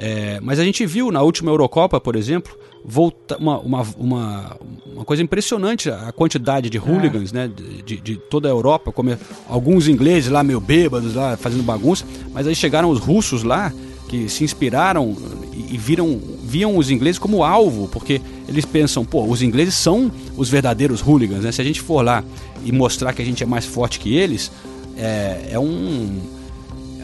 [0.00, 4.56] É, mas a gente viu na última Eurocopa, por exemplo, volta, uma, uma, uma,
[4.94, 7.36] uma coisa impressionante a quantidade de hooligans é.
[7.36, 7.52] né,
[7.84, 9.10] de, de, toda a Europa, como
[9.48, 13.72] alguns ingleses lá meio bêbados, lá fazendo bagunça, mas aí chegaram os russos lá
[14.08, 15.16] que se inspiraram
[15.52, 20.10] e, e viram, viam os ingleses como alvo, porque eles pensam, pô, os ingleses são
[20.36, 21.52] os verdadeiros hooligans, né?
[21.52, 22.24] Se a gente for lá
[22.64, 24.50] e mostrar que a gente é mais forte que eles,
[24.96, 26.20] é, é um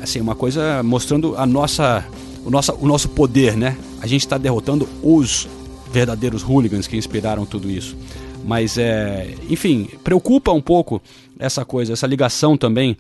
[0.03, 2.07] assim uma coisa mostrando a nossa
[2.45, 3.77] o nosso, o nosso poder, né?
[4.01, 5.49] A gente está derrotando os
[5.91, 7.97] verdadeiros hooligans que inspiraram tudo isso.
[8.45, 11.01] Mas, é, enfim, preocupa um pouco
[11.39, 12.97] essa coisa, essa ligação também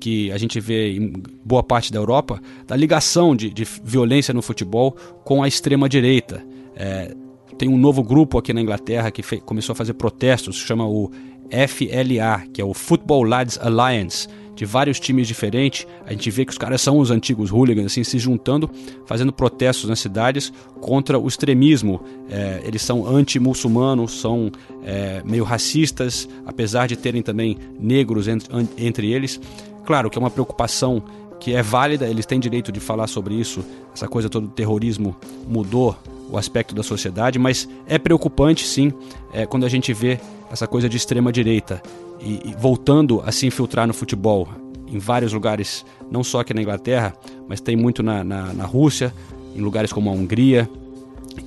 [0.00, 1.12] que a gente vê em
[1.44, 6.42] boa parte da Europa, da ligação de, de violência no futebol com a extrema-direita.
[6.74, 7.14] É,
[7.56, 11.10] tem um novo grupo aqui na Inglaterra que começou a fazer protestos, chama o
[11.50, 14.28] FLA, que é o Football Lads Alliance,
[14.58, 15.86] de vários times diferentes.
[16.04, 18.68] A gente vê que os caras são os antigos hooligans, assim, se juntando,
[19.06, 22.00] fazendo protestos nas cidades contra o extremismo.
[22.28, 24.50] É, eles são anti-muçulmanos, são
[24.84, 29.40] é, meio racistas, apesar de terem também negros entre, entre eles.
[29.86, 31.04] Claro que é uma preocupação
[31.38, 33.64] que é válida, eles têm direito de falar sobre isso.
[33.94, 35.96] Essa coisa toda do terrorismo mudou
[36.28, 38.92] o aspecto da sociedade, mas é preocupante sim
[39.32, 40.18] é, quando a gente vê
[40.50, 41.80] essa coisa de extrema direita
[42.20, 44.48] e, e voltando a se infiltrar no futebol
[44.90, 47.14] em vários lugares, não só aqui na Inglaterra,
[47.46, 49.12] mas tem muito na, na, na Rússia,
[49.54, 50.68] em lugares como a Hungria.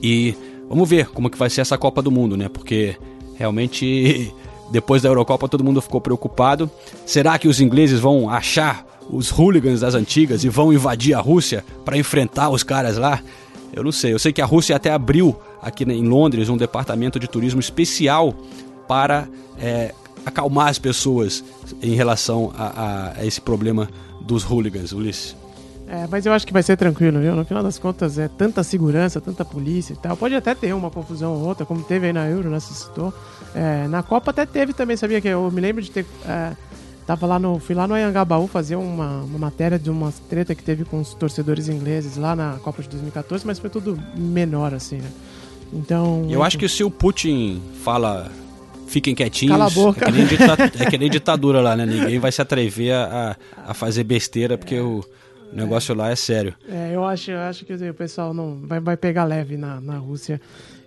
[0.02, 0.36] E
[0.70, 2.48] vamos ver como que vai ser essa Copa do Mundo, né?
[2.48, 2.96] Porque
[3.36, 4.34] realmente
[4.72, 6.70] depois da Eurocopa todo mundo ficou preocupado.
[7.06, 11.66] Será que os ingleses vão achar os hooligans das antigas e vão invadir a Rússia
[11.84, 13.22] para enfrentar os caras lá?
[13.74, 14.14] Eu não sei.
[14.14, 18.34] Eu sei que a Rússia até abriu aqui em Londres um departamento de turismo especial
[18.88, 19.94] para é,
[20.26, 21.44] acalmar as pessoas
[21.82, 23.90] em relação a, a, a esse problema
[24.22, 25.36] dos hooligans, Ulisses.
[25.92, 27.36] É, mas eu acho que vai ser tranquilo, viu?
[27.36, 30.16] No final das contas, é tanta segurança, tanta polícia e tal.
[30.16, 32.62] Pode até ter uma confusão ou outra, como teve aí na Euro, né?
[32.62, 33.14] Se citou.
[33.54, 36.06] É, na Copa até teve também, sabia que eu me lembro de ter.
[36.26, 36.54] É,
[37.06, 37.60] tava lá no.
[37.60, 41.14] Fui lá no Anhangabaú fazer uma, uma matéria de uma treta que teve com os
[41.14, 45.10] torcedores ingleses lá na Copa de 2014, mas foi tudo menor, assim, né?
[45.74, 46.26] Então.
[46.30, 48.32] Eu acho que se o Putin fala
[48.92, 49.58] fiquem quietinhos.
[49.58, 50.06] Cala a boca.
[50.06, 50.26] É que nem,
[50.80, 51.86] é que nem ditadura lá, né?
[51.86, 53.36] Ninguém vai se atrever a,
[53.66, 55.04] a fazer besteira, porque o
[55.54, 56.54] negócio lá é sério.
[56.70, 59.98] É, eu acho, eu acho que o pessoal não vai, vai pegar leve na, na
[59.98, 60.40] Rússia.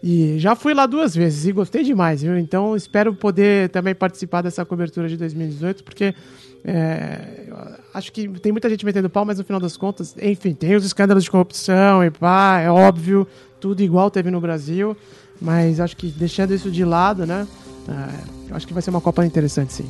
[0.03, 2.39] E já fui lá duas vezes e gostei demais, viu?
[2.39, 6.15] Então espero poder também participar dessa cobertura de 2018, porque
[6.63, 7.47] é,
[7.93, 10.85] acho que tem muita gente metendo pau, mas no final das contas, enfim, tem os
[10.85, 13.27] escândalos de corrupção e pá, é óbvio,
[13.59, 14.95] tudo igual teve no Brasil,
[15.41, 17.47] mas acho que deixando isso de lado, né?
[17.89, 19.87] É, acho que vai ser uma Copa interessante, sim.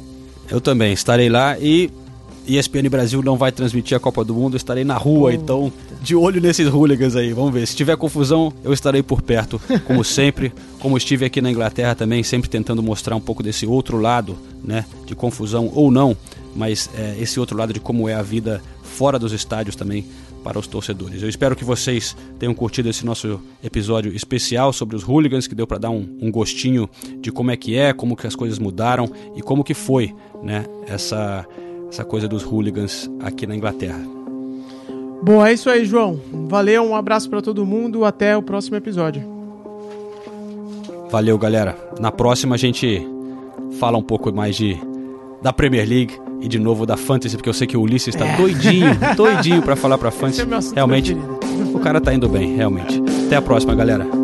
[0.50, 1.90] Eu também estarei lá e
[2.46, 5.32] ESPN Brasil não vai transmitir a Copa do Mundo, estarei na rua, oh.
[5.32, 5.72] então
[6.02, 7.66] de olho nesses hooligans aí, vamos ver.
[7.66, 12.22] Se tiver confusão, eu estarei por perto, como sempre, como estive aqui na Inglaterra também,
[12.22, 16.14] sempre tentando mostrar um pouco desse outro lado, né, de confusão ou não,
[16.54, 20.04] mas é, esse outro lado de como é a vida fora dos estádios também
[20.44, 21.22] para os torcedores.
[21.22, 25.66] Eu espero que vocês tenham curtido esse nosso episódio especial sobre os hooligans, que deu
[25.66, 26.88] para dar um, um, gostinho
[27.18, 30.66] de como é que é, como que as coisas mudaram e como que foi, né,
[30.86, 31.46] essa
[31.88, 34.00] essa coisa dos hooligans aqui na Inglaterra.
[35.22, 36.20] Bom, é isso aí, João.
[36.48, 39.22] Valeu, um abraço para todo mundo, até o próximo episódio.
[41.08, 41.78] Valeu, galera.
[42.00, 43.00] Na próxima a gente
[43.78, 44.76] fala um pouco mais de
[45.44, 48.26] da Premier League e de novo da Fantasy, porque eu sei que o Ulisses está
[48.26, 48.34] é.
[48.34, 50.40] doidinho, doidinho para falar para Fantasy.
[50.72, 51.14] É realmente,
[51.74, 53.02] o cara tá indo bem, realmente.
[53.26, 54.23] Até a próxima, galera.